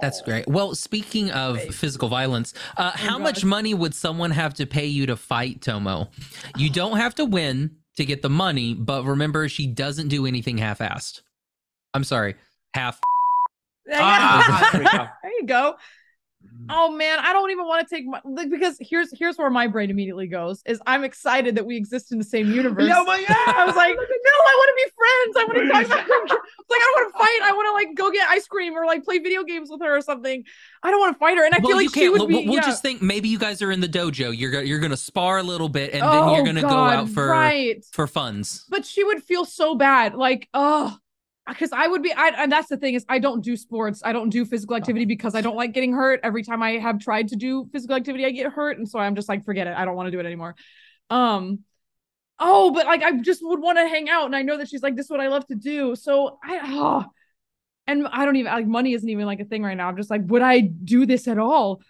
[0.00, 0.24] That's Oh.
[0.24, 0.48] great.
[0.48, 1.74] Well, speaking of Wait.
[1.74, 6.10] physical violence, uh, how much money would someone have to pay you to fight Tomo?
[6.56, 10.58] You don't have to win to get the money, but remember, she doesn't do anything
[10.58, 11.20] half-assed.
[11.94, 12.34] I'm sorry,
[12.74, 12.98] half.
[13.92, 15.06] Ah, there we go.
[15.22, 15.74] there you go.
[16.44, 16.66] Mm-hmm.
[16.70, 19.66] Oh man, I don't even want to take my like because here's here's where my
[19.66, 22.86] brain immediately goes is I'm excited that we exist in the same universe.
[22.88, 23.54] Yeah, oh my God.
[23.56, 25.36] I was like, no, I want to be friends.
[25.36, 27.40] I want to talk about like I don't want to fight.
[27.42, 29.96] I want to like go get ice cream or like play video games with her
[29.96, 30.44] or something.
[30.82, 32.34] I don't want to fight her, and I well, feel like she would We'll, be.
[32.34, 32.60] we'll- we'll yeah.
[32.62, 34.36] just think maybe you guys are in the dojo.
[34.36, 37.28] You're you're gonna spar a little bit, and then oh, you're gonna go out for
[37.28, 37.84] right.
[37.92, 40.96] for funds but she would feel so bad like oh
[41.48, 44.02] because i would be I, and that's the thing is i don't do sports.
[44.04, 46.20] I don't do physical activity because i don't like getting hurt.
[46.22, 48.78] Every time i have tried to do physical activity i get hurt.
[48.78, 49.74] And so i'm just like forget it.
[49.76, 50.54] I don't want to do it anymore.
[51.08, 51.60] Um
[52.38, 54.26] oh but like i just would want to hang out.
[54.26, 55.96] And i know that she's like this is what i love to do.
[55.96, 57.04] So i oh
[57.86, 59.88] and i don't even like money isn't even like a thing right now.
[59.88, 61.80] I'm just like would i do this at all?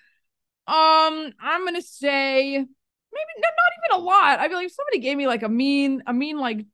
[0.67, 2.65] Um i'm gonna say
[3.13, 4.39] maybe not, not even a lot.
[4.39, 6.65] I'd be like, if somebody gave me like a mean, a mean like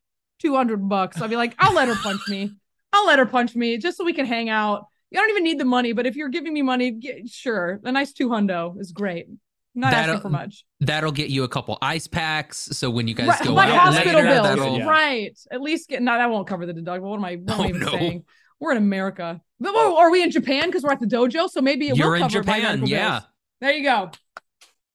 [0.40, 2.52] 200 bucks, I'd be like, I'll let her punch me.
[2.96, 4.86] I'll let her punch me just so we can hang out.
[5.10, 7.80] You don't even need the money, but if you're giving me money, get, sure.
[7.84, 9.28] A nice two hundo is great.
[9.74, 10.64] Not That'll- asking for much.
[10.80, 12.58] That'll get you a couple ice packs.
[12.72, 14.78] So when you guys Right, go my out hospital later, bills.
[14.78, 14.86] Yeah.
[14.86, 15.38] Right.
[15.50, 17.02] At least get, no, that won't cover the deductible.
[17.02, 17.90] What am I, what am I Oh, even no.
[17.90, 18.24] saying?
[18.58, 19.40] We're in America.
[19.60, 20.66] But, oh, are we in Japan?
[20.66, 21.48] Because we're at the dojo.
[21.50, 23.10] So maybe it You're will in cover my Japan, medical yeah.
[23.10, 23.22] bills.
[23.60, 24.10] There you go.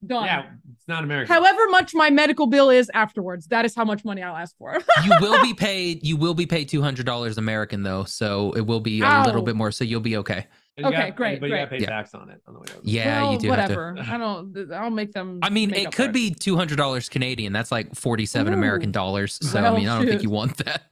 [0.04, 0.24] Done.
[0.24, 0.46] Yeah,
[0.82, 1.32] it's not American.
[1.32, 4.76] However much my medical bill is afterwards, that is how much money I'll ask for.
[5.04, 6.04] you will be paid.
[6.04, 9.42] You will be paid two hundred dollars American though, so it will be a little
[9.42, 9.70] bit more.
[9.70, 10.46] So you'll be okay.
[10.76, 11.78] You Okay, gotta- great, But you gotta great.
[11.80, 11.90] pay Yeah.
[11.90, 12.80] tax on it on the way over.
[12.82, 13.94] Yeah, well, you do whatever.
[13.94, 14.12] have to.
[14.14, 14.72] I don't.
[14.72, 15.38] I'll make them.
[15.42, 17.52] I mean, it could be two hundred dollars Canadian.
[17.52, 18.56] That's like forty-seven Ooh.
[18.56, 19.38] American dollars.
[19.40, 20.90] So I mean, I don't think you want that.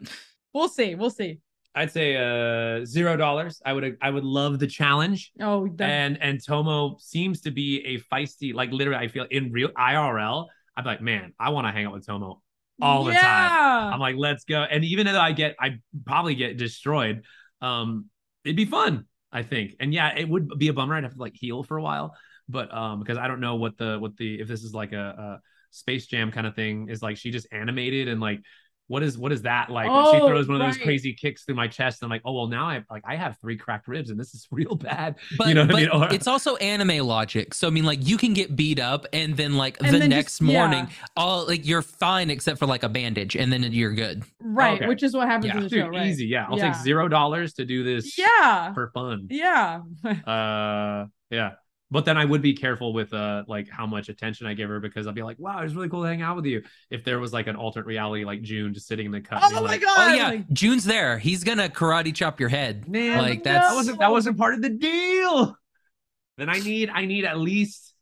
[0.54, 0.94] We'll see.
[0.94, 1.40] We'll see.
[1.74, 3.60] I'd say uh zero dollars.
[3.64, 5.32] I would I would love the challenge.
[5.40, 9.52] Oh, that, and and Tomo seems to be a feisty, like literally, I feel in
[9.52, 10.46] real IRL.
[10.76, 12.42] I'm like, man, I want to hang out with Tomo
[12.82, 13.92] all the time.
[13.92, 14.62] I'm like, let's go.
[14.62, 17.22] And even though I get, I probably get destroyed.
[17.60, 18.06] Um,
[18.44, 19.76] it'd be fun, I think.
[19.80, 20.94] And yeah, it would be a bummer.
[20.94, 22.16] I'd have to like heal for a while,
[22.48, 24.98] but um, because I don't know what the what the if this is like a,
[24.98, 25.40] a
[25.70, 27.16] Space Jam kind of thing is like.
[27.16, 28.40] She just animated and like
[28.90, 29.88] what is what is that like?
[29.88, 30.84] when she Oh, throws one of those right.
[30.84, 32.02] crazy kicks through my chest.
[32.02, 34.34] And I'm like, oh well, now I like I have three cracked ribs, and this
[34.34, 35.14] is real bad.
[35.38, 35.88] But, you know what I mean?
[35.90, 37.54] Or- it's also anime logic.
[37.54, 40.10] So I mean, like you can get beat up, and then like And the then
[40.10, 40.58] next just- yeah.
[40.58, 44.24] morning, all like you're fine except for like a bandage, and then you're good.
[44.40, 44.88] Right, Okay.
[44.88, 45.56] which is what happens Yeah.
[45.58, 46.06] in the Dude, show, right?
[46.08, 46.26] easy.
[46.26, 46.72] Yeah, I'll Yeah.
[46.72, 48.74] take zero dollars to do this Yeah.
[48.74, 49.28] for fun.
[49.30, 49.82] Yeah.
[50.26, 51.50] Uh, yeah.
[51.92, 54.78] But then I would be careful with uh like how much attention I give her
[54.78, 56.62] because I'd be like, wow, it was really cool to hang out with you.
[56.90, 59.40] If there was like an alternate reality like June just sitting in the cut.
[59.42, 59.96] Oh my like, god.
[59.98, 61.18] Oh yeah, like- June's there.
[61.18, 62.88] He's gonna karate chop your head.
[62.88, 63.52] Man, like no.
[63.52, 65.56] that's that wasn't that wasn't part of the deal.
[66.38, 67.94] Then I need I need at least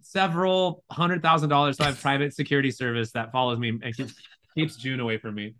[0.00, 4.14] several hundred thousand dollars so I have private security service that follows me and keeps,
[4.56, 5.54] keeps June away from me.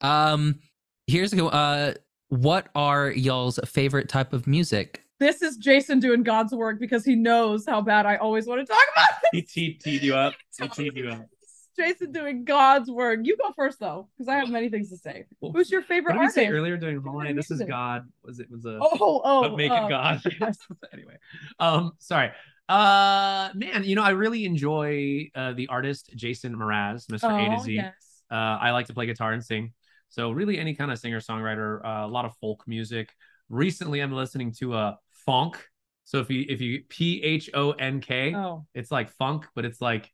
[0.00, 0.60] um.
[1.06, 1.48] Here's a go.
[1.48, 1.94] Uh,
[2.28, 5.07] what are y'all's favorite type of music?
[5.20, 8.66] This is Jason doing God's work because he knows how bad I always want to
[8.66, 10.34] talk about He teed, teed you up.
[10.60, 11.18] He teed you up.
[11.18, 11.68] this.
[11.76, 13.20] Jason doing God's work.
[13.22, 15.24] You go first though, because I have many things to say.
[15.40, 16.34] Who's your What favorite did we artist?
[16.34, 17.32] say earlier during Holiday?
[17.32, 17.60] This is.
[17.62, 18.02] God.
[18.24, 20.20] Was it was a Oh, oh, but make uh, it God.
[20.92, 21.16] anyway,
[21.60, 22.30] um, sorry.
[22.68, 27.24] Uh, man, you know, I really enjoy uh the artist Jason Mraz, Mr.
[27.24, 27.72] A to Oh, Z.
[27.74, 27.94] yes.
[28.30, 29.72] Uh, I like to play guitar and sing.
[30.10, 33.10] So really, any kind of singer songwriter, uh, a lot of folk music.
[33.48, 34.98] Recently, I'm listening to a
[35.28, 35.62] funk.
[36.04, 39.66] So if you if you P H O N K, Oh, it's like funk, but
[39.66, 40.10] it's like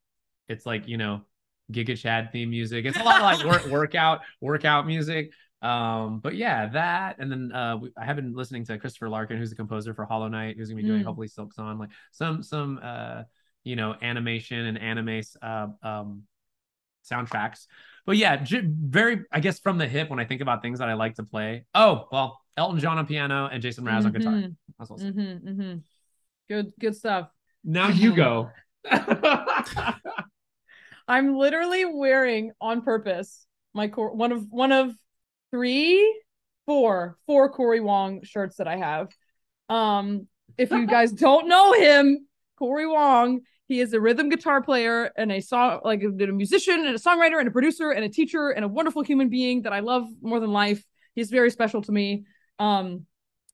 [0.49, 1.23] it's like you know
[1.73, 2.85] Giga Chad theme music.
[2.85, 5.33] It's a lot of like work, workout workout music.
[5.63, 9.39] Um, but yeah, that and then uh, we, I have been listening to Christopher Larkin,
[9.39, 11.07] who's the composer for Hollow Knight, who's gonna be doing Mm.
[11.07, 13.23] hopefully Silksong, like some some uh
[13.63, 16.25] you know animation and anime uh um
[17.09, 17.67] soundtracks.
[18.07, 20.89] But yeah, j- very I guess from the hip when I think about things that
[20.89, 21.65] I like to play.
[21.75, 24.43] Oh well, Elton John on piano and Jason Mraz on guitar.
[24.79, 25.11] That's what I'll say.
[25.11, 25.83] mhm, mhm.
[26.49, 27.29] Good, good stuff.
[27.65, 28.51] Now you go.
[31.09, 34.95] I'm literally wearing on purpose my cor- one of one of
[35.51, 36.21] three,
[36.67, 39.09] four, four Corey Wong shirts that I have.
[39.69, 42.27] Um, if you guys don't know him,
[42.59, 46.87] Corey Wong, he is a rhythm guitar player and a song like a, a musician
[46.87, 49.73] and a songwriter and a producer and a teacher and a wonderful human being that
[49.73, 50.85] I love more than life.
[51.15, 52.25] He's very special to me.
[52.59, 53.07] Um,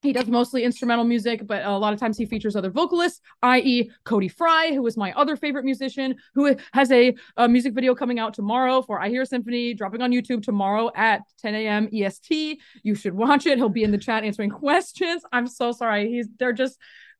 [0.02, 3.90] he does mostly instrumental music, but a lot of times he features other vocalists, i.e.,
[4.04, 8.18] Cody Fry, who is my other favorite musician, who has a, a music video coming
[8.18, 11.88] out tomorrow for I Hear Symphony, dropping on YouTube tomorrow at 10 a.m.
[11.92, 12.60] EST.
[12.82, 13.58] You should watch it.
[13.58, 15.22] He'll be in the chat answering questions.
[15.32, 16.10] I'm so sorry.
[16.10, 16.78] He's they're just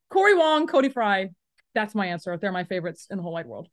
[0.08, 1.28] Corey Wong, Cody Fry.
[1.74, 2.36] That's my answer.
[2.36, 3.68] They're my favorites in the whole wide world.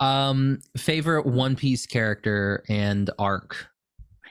[0.00, 3.68] Um, favorite One Piece character and arc.
[4.24, 4.30] I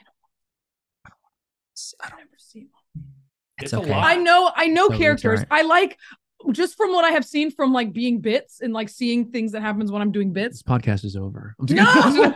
[1.10, 1.94] don't.
[2.04, 2.70] I've never seen
[3.58, 3.90] It's It's a okay.
[3.92, 4.06] lot.
[4.06, 5.42] I know, I know So characters.
[5.42, 5.98] it's I like
[6.52, 9.62] just from what I have seen from like being bits and like seeing things that
[9.62, 10.58] happens when I'm doing bits.
[10.58, 11.56] This podcast is over.
[11.70, 12.34] No!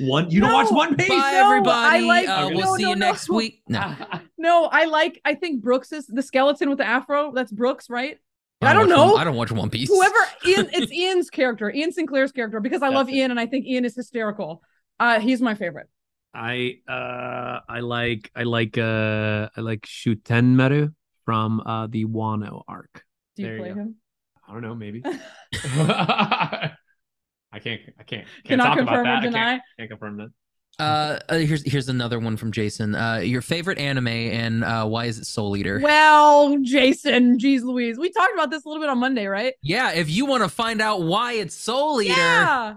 [0.00, 0.30] one.
[0.30, 1.08] You don't watch One Piece.
[1.08, 1.96] Bye, No, everybody.
[1.96, 2.54] I like- uh, Okay.
[2.54, 3.06] we'll no, see no, you no.
[3.06, 3.62] next week.
[3.68, 3.94] No,
[4.38, 5.20] No, I like.
[5.24, 7.32] I think Brooks is the skeleton with the afro.
[7.32, 8.18] That's Brooks, right?
[8.62, 9.12] I I don't know.
[9.12, 9.88] One- I don't watch One Piece.
[9.88, 10.14] Whoever
[10.46, 13.14] Ian, it's Ian's character, Ian Sinclair's character, because I love it.
[13.14, 14.62] Ian and I think Ian is hysterical.
[15.00, 15.88] Uh, he's my favorite.
[16.34, 20.94] I uh I like I like uh I like Shutenmaru
[21.26, 23.04] from uh the Wano arc.
[23.36, 23.74] Do you There play go.
[23.74, 23.96] him?
[24.48, 25.02] I don't know, maybe.
[25.64, 29.14] I can't I can't can't Cannot talk confirm about that.
[29.14, 29.38] or I deny.
[29.50, 30.28] can't, can't confirm that.
[30.78, 32.94] Uh, uh, here's here's another one from Jason.
[32.94, 35.80] Uh, your favorite anime and uh, why is it Soul Eater?
[35.82, 39.54] Well, Jason, geez, Louise, we talked about this a little bit on Monday, right?
[39.62, 42.74] yeah, if you want to find out why it's Soul Eater, Yeah,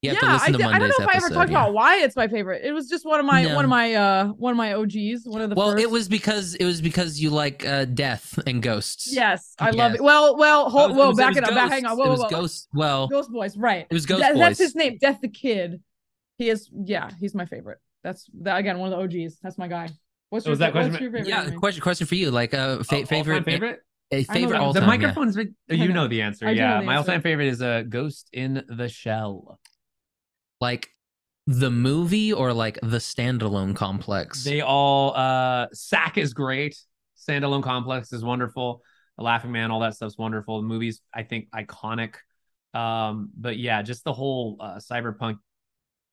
[0.00, 0.20] you have yeah.
[0.28, 1.62] to listen I, to I Monday's don't know if I ever talked yeah.
[1.62, 2.64] about why it's my favorite.
[2.64, 3.54] It was just one of my No.
[3.54, 5.82] one of my uh one of my OGs, one of the Well, first.
[5.84, 9.12] it was because it was because you like uh, death and ghosts.
[9.14, 10.02] Yes, I love it.
[10.02, 11.50] Well, well, Oh, hold, it whoa, was- back was it up.
[11.54, 11.96] Back, hang on.
[11.98, 12.28] Whoa, it whoa, was whoa.
[12.30, 12.68] Ghost.
[12.72, 13.86] Well, Ghost Boys, right?
[13.88, 14.40] it was Ghost That- Boys.
[14.40, 15.82] That's his name, Death the Kid.
[16.38, 17.78] He is, yeah, he's my favorite.
[18.04, 19.38] That's that again, one of the OGs.
[19.42, 19.88] That's my guy.
[20.30, 21.26] What's your, is that fa- what's your favorite?
[21.26, 21.58] Yeah, anime?
[21.58, 22.30] question question for you.
[22.30, 23.80] Like uh, fa- Oh, favorite favorite?
[24.12, 24.88] a I know favorite all the time.
[24.88, 25.94] microphone's big- you know.
[25.94, 26.46] know the answer.
[26.46, 26.80] I do know yeah.
[26.80, 29.58] the My all-time favorite is uh Ghost in the Shell.
[30.60, 30.88] Like
[31.46, 34.44] the movie or like the standalone complex.
[34.44, 36.78] They all uh Sack is great.
[37.28, 38.82] Standalone Complex is wonderful.
[39.18, 40.62] The Laughing Man, all that stuff's wonderful.
[40.62, 42.14] The movie's I think iconic.
[42.74, 45.38] Um, but yeah, just the whole uh, cyberpunk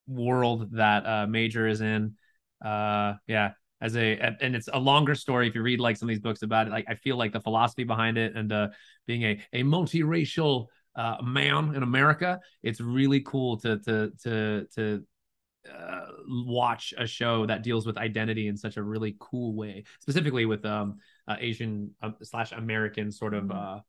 [0.08, 2.16] world that uh Major is in.
[2.64, 3.52] Uh yeah,
[3.82, 6.42] as a and it's a longer story if you read like some of these books
[6.42, 6.72] about it.
[6.72, 8.70] Like I feel like the philosophy behind it and uh
[9.08, 15.04] being a a multiracial uh man in America, it's really cool to to to to
[15.70, 20.46] uh, watch a show that deals with identity in such a really cool way, specifically
[20.46, 23.80] with um uh, Asian um, slash American sort of uh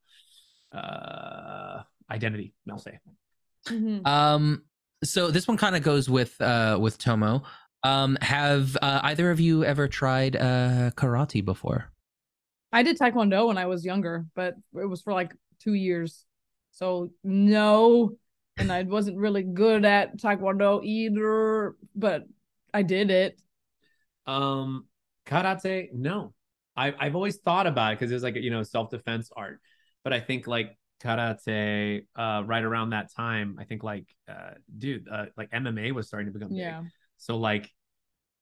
[0.75, 2.53] uh identity.
[2.69, 2.99] I'll say.
[3.67, 4.05] Mhm.
[4.07, 4.63] Um,
[5.03, 7.43] so this one kind of goes with uh with Tomo.
[7.83, 11.91] Um, have uh, either of you ever tried uh karate before?
[12.71, 16.25] I did taekwondo when I was younger, but it was for like two years.
[16.71, 18.17] So no,
[18.57, 22.23] and I wasn't really good at taekwondo either, but
[22.73, 23.39] I did it.
[24.25, 24.87] Um,
[25.25, 26.33] karate, no.
[26.75, 29.59] I, I've always thought about it because it was like you know self defense art,
[30.03, 35.07] but I think like karate, uh, right around that time, I think like, uh, dude,
[35.09, 36.59] uh, like MMA was starting to become big.
[36.59, 36.83] Yeah.
[37.17, 37.69] So like,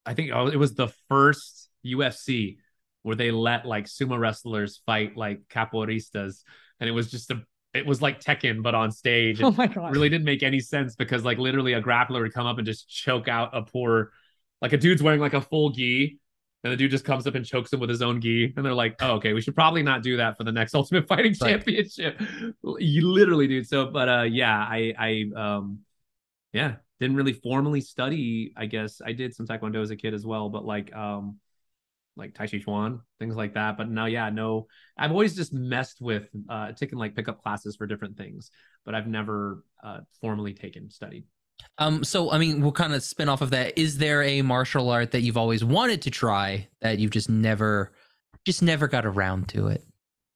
[0.06, 2.58] I think oh, it was the first UFC
[3.04, 6.44] where they let like sumo wrestlers fight like capoeiristas,
[6.80, 7.42] and it was just a,
[7.74, 9.40] it was like Tekken but on stage.
[9.44, 9.92] Oh my god.
[9.92, 12.90] really didn't make any sense because like literally a grappler would come up and just
[12.90, 14.12] choke out a poor,
[14.62, 16.20] like a dude's wearing like a full gi.
[16.66, 18.52] And the dude just comes up and chokes him with his own gi.
[18.58, 21.08] And they're like, oh, okay, we should probably not do that for the next Ultimate
[21.08, 22.20] Fighting Championship.
[22.80, 23.68] You literally, dude.
[23.68, 25.82] So, but uh yeah, I I um
[26.54, 29.00] yeah, didn't really formally study, I guess.
[29.06, 31.38] I did some Taekwondo as a kid as well, but like um
[32.18, 33.78] like Tai Chi Chuan, things like that.
[33.78, 34.66] But now, yeah, no,
[34.98, 38.50] I've always just messed with uh taking like pickup classes for different things,
[38.86, 41.26] but I've never uh formally taken studied.
[41.78, 43.78] Um, so I mean, we'll kind of spin off of that.
[43.78, 47.92] Is there a martial art that you've always wanted to try that you've just never,
[48.46, 49.84] just never got around to it?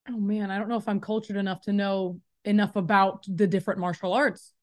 [0.09, 3.79] Oh man, I don't know if I'm cultured enough to know enough about the different
[3.79, 4.53] martial arts.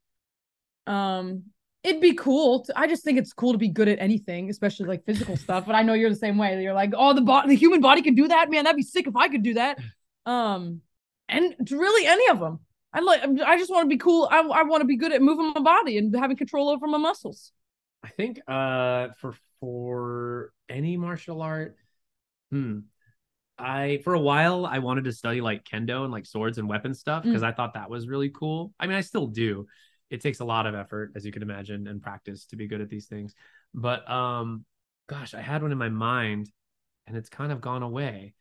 [0.87, 1.45] Um,
[1.83, 2.65] it'd be cool.
[2.65, 5.65] To, I just think it's cool to be good at anything, especially like physical stuff.
[5.67, 6.61] But I know you're the same way.
[6.63, 8.65] You're like, oh, the the human body can do that, man.
[8.65, 9.79] That'd be sick if I could do that.
[10.27, 10.81] Um,
[11.29, 12.61] and really any of them.
[12.97, 13.21] I like.
[13.45, 14.27] I just want to be cool.
[14.31, 16.97] I I want to be good at moving my body and having control over my
[16.97, 17.53] muscles.
[18.03, 21.77] I think uh for for any martial art,
[22.51, 22.81] hmm.
[23.59, 26.95] I for a while I wanted to study like kendo and like swords and weapon
[26.95, 28.73] stuff because I thought that was really cool.
[28.81, 29.67] I mean, I still do.
[30.09, 32.81] It takes a lot of effort, as you can imagine, and practice to be good
[32.81, 33.35] at these things.
[33.75, 34.65] But um,
[35.07, 36.49] gosh, I had one in my mind,
[37.07, 38.35] and it's kind of gone away.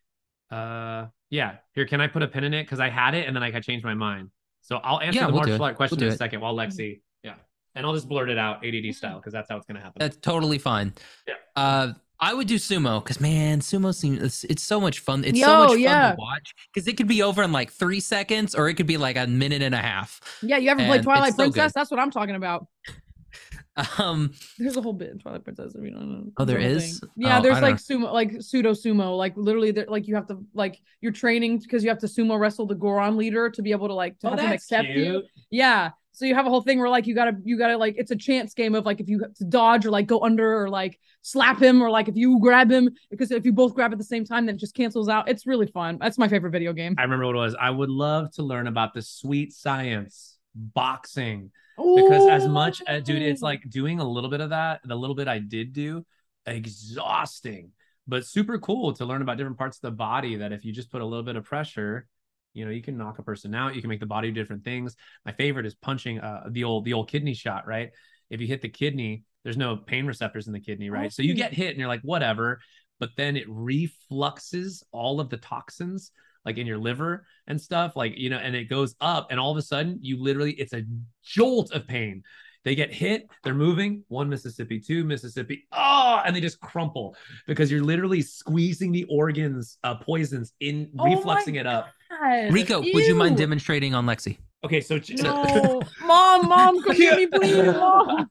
[0.52, 1.58] Uh, yeah.
[1.74, 2.64] Here, can I put a pin in it?
[2.64, 4.30] Because I had it, and then like, I changed my mind.
[4.66, 7.02] So I'll answer Yeah, the we'll martial art question We'll in a second while Lexi.
[7.24, 7.36] Yeah,
[7.76, 10.00] and I'll just blurt it out ADD style because that's how it's gonna happen.
[10.00, 10.94] That's totally fine.
[11.28, 11.36] Yeah.
[11.56, 15.24] Uh, I would do sumo because man, sumo seems it's, it's so much fun.
[15.24, 16.12] It's so Yo, much fun yeah.
[16.12, 18.98] to watch because it could be over in like three seconds or it could be
[18.98, 20.20] like a minute and a half.
[20.42, 21.44] Yeah, you ever And played it's Twilight so.
[21.44, 21.74] Princess?
[21.76, 22.66] That's what I'm talking about.
[24.00, 25.76] Um, There's a whole bit in Twilight Princess.
[25.76, 26.32] If you don't know.
[26.38, 27.00] Oh, There's a whole is?
[27.00, 27.10] thing.
[27.18, 30.40] Yeah, Oh, there's I like sumo, like pseudo sumo, like literally, like you have to
[30.54, 33.88] like you're training because you have to sumo wrestle the Goron leader to be able
[33.90, 35.24] to like to Oh, have him that's accept you.
[35.50, 35.92] Yeah.
[36.14, 38.16] So you have a whole thing where like you gotta you gotta like it's a
[38.16, 40.98] chance game of like if you have to dodge or like go under or like
[41.24, 44.04] slap him or like if you grab him because if you both grab at the
[44.06, 45.28] same time then it just cancels out.
[45.28, 45.98] It's really fun.
[46.00, 46.96] That's my favorite video game.
[46.98, 47.56] I remember what it was.
[47.60, 53.22] I would love to learn about the sweet science boxing because as much as dude,
[53.22, 54.80] it's like doing a little bit of that.
[54.86, 56.06] The little bit I did do,
[56.46, 57.72] exhausting,
[58.08, 60.38] but super cool to learn about different parts of the body.
[60.38, 62.08] That if you just put a little bit of pressure,
[62.54, 63.76] you know, you can knock a person out.
[63.76, 64.96] You can make the body do different things.
[65.26, 67.68] My favorite is punching uh, the old the old kidney shot.
[67.68, 67.90] Right,
[68.30, 70.90] if you hit the kidney, there's no pain receptors in the kidney.
[70.90, 71.38] Right, so you Oh.
[71.38, 72.60] get hit and you're like whatever,
[73.00, 76.12] but then it refluxes all of the toxins
[76.46, 79.52] like in your liver and stuff like you know and it goes up and all
[79.52, 80.84] of a sudden you literally it's a
[81.24, 82.24] jolt of pain
[82.64, 87.16] they get hit they're moving one mississippi two mississippi oh and they just crumple
[87.48, 92.52] because you're literally squeezing the organs uh poisons in Oh refluxing it up God.
[92.52, 94.38] Rico, would you mind demonstrating on Lexi?
[94.64, 98.30] okay so, so No, mom, mom, come get me, please, mom.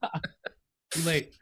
[0.93, 1.35] too late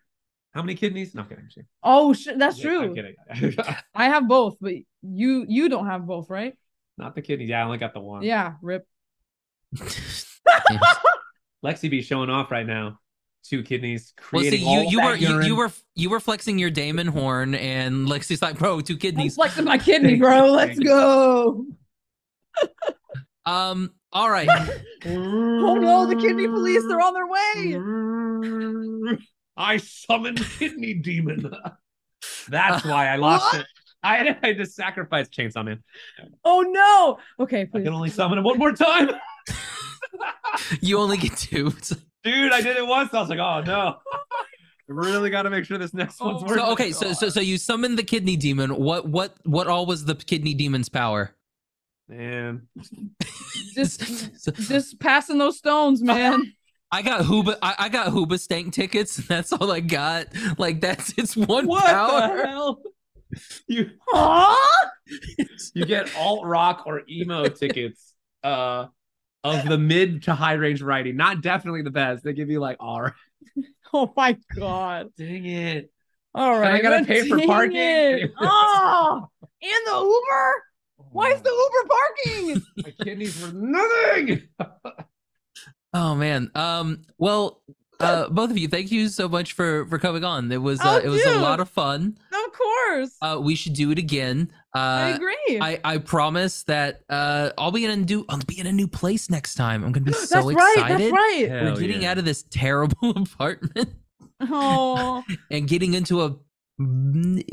[0.53, 2.95] how many kidneys Not I'm kidding, Oh, sh- that's Yeah, I'm true.
[2.95, 3.55] kidding.
[3.95, 6.53] I have both, but you you don't have both, right?
[6.97, 8.87] Not the kidneys yeah i only got the one Yeah, rip.
[11.65, 12.99] lexi be showing off right now
[13.43, 15.45] two kidneys well, see, creating you all you that were you, urine.
[15.47, 19.35] you were you were flexing your Damon horn, and Lexi's like, bro, two I'm kidneys.
[19.35, 20.51] flexing my kidney, bro.
[20.51, 21.65] Let's go.
[23.45, 24.47] Um, all right.
[25.05, 29.17] Oh no, the kidney police, they're on their way.
[29.57, 31.51] I summoned kidney demon.
[32.47, 33.61] That's why I lost What?
[33.61, 33.67] it.
[34.05, 35.83] I had, I had to sacrifice Chainsaw Man.
[36.43, 37.19] Oh no.
[37.43, 37.81] Okay, please.
[37.81, 39.09] I can only summon him one more time.
[40.81, 41.71] You only get two.
[42.23, 43.13] Dude, I did it once.
[43.13, 43.97] I was like, oh no.
[44.87, 47.39] really got to make sure this next one's oh worth So okay, so so so
[47.39, 48.75] you summoned the kidney demon.
[48.75, 51.35] What what what all was the kidney demon's power?
[52.07, 52.67] Man.
[53.73, 56.53] Just So- just passing those stones, man.
[56.91, 57.57] I got Huba.
[57.63, 59.17] I, I got Hoobastank tickets.
[59.17, 60.27] And that's all I got.
[60.59, 62.37] Like that's its one What power.
[62.37, 62.81] the hell?
[63.67, 64.89] You Huh?
[65.73, 68.13] you get alt rock or emo tickets
[68.43, 68.87] uh
[69.43, 71.11] of the mid to high range variety.
[71.11, 72.23] Not definitely the best.
[72.23, 73.15] They give you like R.
[73.95, 75.09] Oh my god.
[75.17, 75.91] Dang it.
[76.33, 76.73] All right.
[76.73, 77.77] I gotta pay for parking?
[77.77, 78.31] it.
[78.39, 79.27] Oh,
[79.61, 80.63] and the Uber?
[81.11, 81.89] Why is the Uber
[82.55, 82.63] parking?
[82.77, 84.47] My kidneys were nothing.
[85.93, 86.49] Oh man.
[86.55, 87.03] Um.
[87.19, 87.61] Well,
[87.99, 90.51] uh, both of you, thank you so much for for coming on.
[90.51, 92.17] It was uh, Oh, it was a lot of fun.
[92.31, 93.15] of course.
[93.21, 94.51] Uh, we should do it again.
[94.73, 95.59] I Uh, agree.
[95.61, 98.87] I, I promise that uh, I'll be in a new I'll be in a new
[98.87, 99.83] place next time.
[99.83, 100.49] I'm gonna be so excited.
[100.49, 100.75] that's so right.
[100.77, 100.99] excited.
[100.99, 101.63] That's right.
[101.63, 102.11] We're getting yeah.
[102.11, 103.89] out of this terrible apartment
[104.41, 106.35] Oh, and getting into a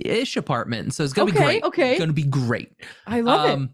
[0.04, 0.94] ish apartment.
[0.94, 1.62] So it's gonna be great.
[1.62, 1.92] Okay.
[1.92, 2.72] It's gonna be great.
[3.06, 3.68] I love it.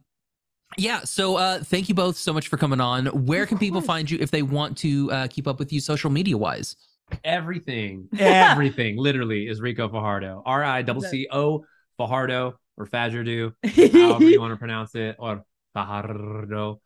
[0.75, 3.07] Yeah, so uh, thank you both so much for coming on.
[3.07, 3.87] Where Of can people course.
[3.87, 6.77] find you if they want to uh, keep up with you social media wise?
[7.25, 10.43] Everything, everything, literally is Rico Fajardo.
[10.45, 11.64] R I double C O
[11.99, 15.45] Fajardo or Fajardo, however you want to pronounce it, or
[15.75, 16.81] Fajardo.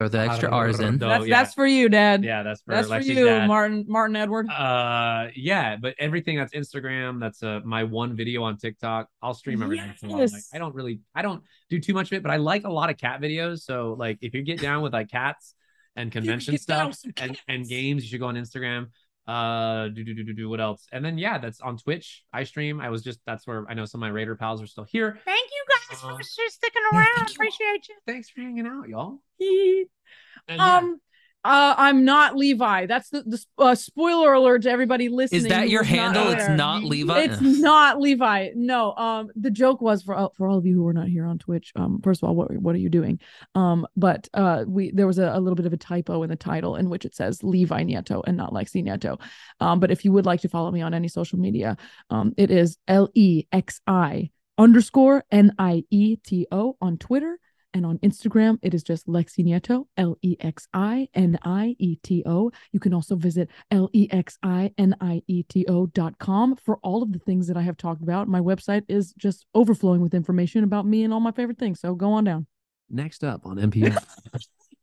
[0.00, 0.98] Or the extra R's in.
[0.98, 1.36] Fajardo, that's yeah.
[1.36, 2.24] that's for you, Dad.
[2.24, 3.46] Yeah, that's for that's for you, dad.
[3.46, 4.48] Martin Martin Edward.
[4.50, 9.08] Uh, yeah, but everything that's Instagram, that's uh my one video on TikTok.
[9.22, 10.08] I'll stream every once in.
[10.08, 10.50] Like, Yes.
[10.52, 12.90] I don't really, I don't do too much of it, but I like a lot
[12.90, 13.60] of cat videos.
[13.60, 15.54] So like, if you get down with like cats
[15.94, 18.88] and convention stuff and, and games, you should go on Instagram.
[19.26, 20.48] Uh, do do do do do.
[20.50, 20.86] What else?
[20.92, 22.24] And then yeah, that's on Twitch.
[22.32, 22.80] I stream.
[22.80, 25.18] I was just that's where I know some of my Raider pals are still here.
[25.24, 27.16] Thank you guys Uh, for sticking yeah, around.
[27.16, 27.30] thank.
[27.30, 27.94] Appreciate you.
[28.06, 29.18] Thanks for hanging out, y'all.
[30.46, 30.94] And, yeah.
[31.44, 32.86] Uh i'm not levi.
[32.86, 36.32] That's the, the uh, spoiler alert to everybody listening Is that your was not handle?
[36.32, 37.20] It's not Levi.
[37.20, 38.50] it's not levi.
[38.54, 41.26] No um the joke was for all, for all of you who were not here
[41.26, 43.20] on twitch um first of all what what are you doing?
[43.54, 46.36] Um but uh we there was a, a little bit of a typo in the
[46.36, 49.20] title in which it says levi nieto and not lexi nieto.
[49.60, 51.76] Um but if you would like to follow me on any social media
[52.10, 57.38] um it is l-e-x-i underscore n-i-e-t-o on twitter
[57.74, 61.96] and on Instagram, it is just Lexi Nieto, L E X I N I E
[61.96, 62.50] T O.
[62.72, 66.56] You can also visit L E X I N I E T O dot com
[66.56, 68.28] for all of the things that I have talked about.
[68.28, 71.80] My website is just overflowing with information about me and all my favorite things.
[71.80, 72.46] So go on down.
[72.88, 73.96] next up on NPR.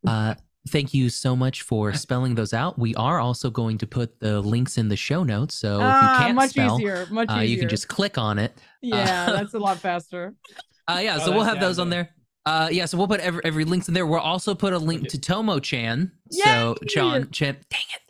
[0.04, 0.34] Uh,
[0.70, 2.76] thank you so much for spelling those out.
[2.76, 5.54] We are also going to put the links in the show notes.
[5.54, 7.06] So if you Ah, can't much spell, easier.
[7.08, 7.44] Much uh, easier.
[7.48, 8.52] you can just click on it.
[8.80, 10.34] yeah, uh, that's a lot faster.
[10.88, 12.10] Uh, yeah, Oh, so we'll have those on down there.
[12.44, 14.06] Uh, yeah, so we'll put every, every links in there.
[14.06, 16.10] We'll also put a link to Tomo Chan.
[16.30, 16.88] So Yay!
[16.88, 18.00] Chan, Chan, dang it.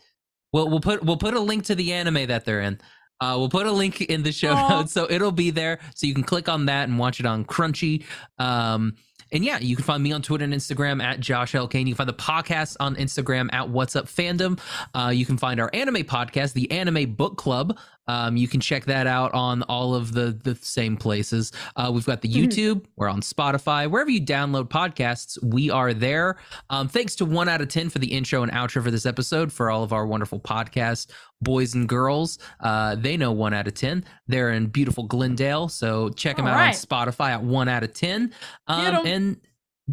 [0.52, 2.80] We'll we'll put we'll put a link to the anime that they're in.
[3.20, 4.68] Uh, we'll put a link in the show Aw.
[4.68, 7.44] notes, so it'll be there, so you can click on that and watch it on
[7.44, 8.04] Crunchy.
[8.38, 8.96] Um,
[9.32, 11.66] and yeah, you can find me on Twitter and Instagram at Josh L.
[11.66, 11.86] Kane.
[11.86, 14.60] You can find the podcast on Instagram at What's Up Fandom.
[14.94, 17.78] Uh, you can find our anime podcast, the Anime Book Club.
[18.08, 21.52] Um, you can check that out on all of the the same places.
[21.76, 22.44] Uh, we've got the Mhm.
[22.46, 22.84] YouTube.
[22.96, 23.88] We're on Spotify.
[23.88, 26.36] Wherever you download podcasts, we are there.
[26.70, 29.52] Um, thanks to one out of ten for the intro and outro for this episode.
[29.52, 33.74] For all of our wonderful podcast boys and girls, uh, they know one out of
[33.74, 34.04] ten.
[34.26, 36.68] They're in beautiful Glendale, so check them All out right.
[36.68, 38.32] on Spotify at one out of ten.
[38.66, 39.36] Um, and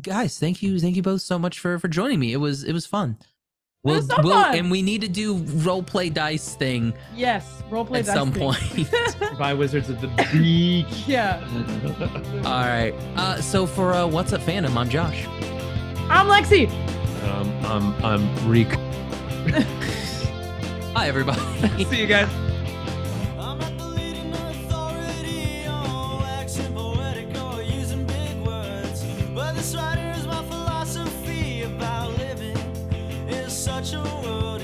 [0.02, 2.34] guys, thank you, thank you both so much for for joining me.
[2.34, 3.18] It was it was fun.
[3.90, 8.06] We'll, so we'll and we need to do role play dice thing Yes, roleplay at
[8.06, 8.42] dice At some thing.
[8.54, 9.38] point.
[9.40, 10.86] By Wizards of the Beach.
[11.08, 11.40] yeah,
[12.46, 12.94] All right.
[13.16, 14.76] Uh, so for uh, what's up, fandom?
[14.76, 15.26] I'm Josh.
[16.10, 16.70] I'm Lexi.
[17.30, 18.78] Um, I'm I'm Rico.
[20.96, 21.40] Hi, everybody.
[21.86, 22.28] See you guys.
[23.38, 27.28] I'm not the leading authority on waxing poetic
[33.82, 34.59] such a world.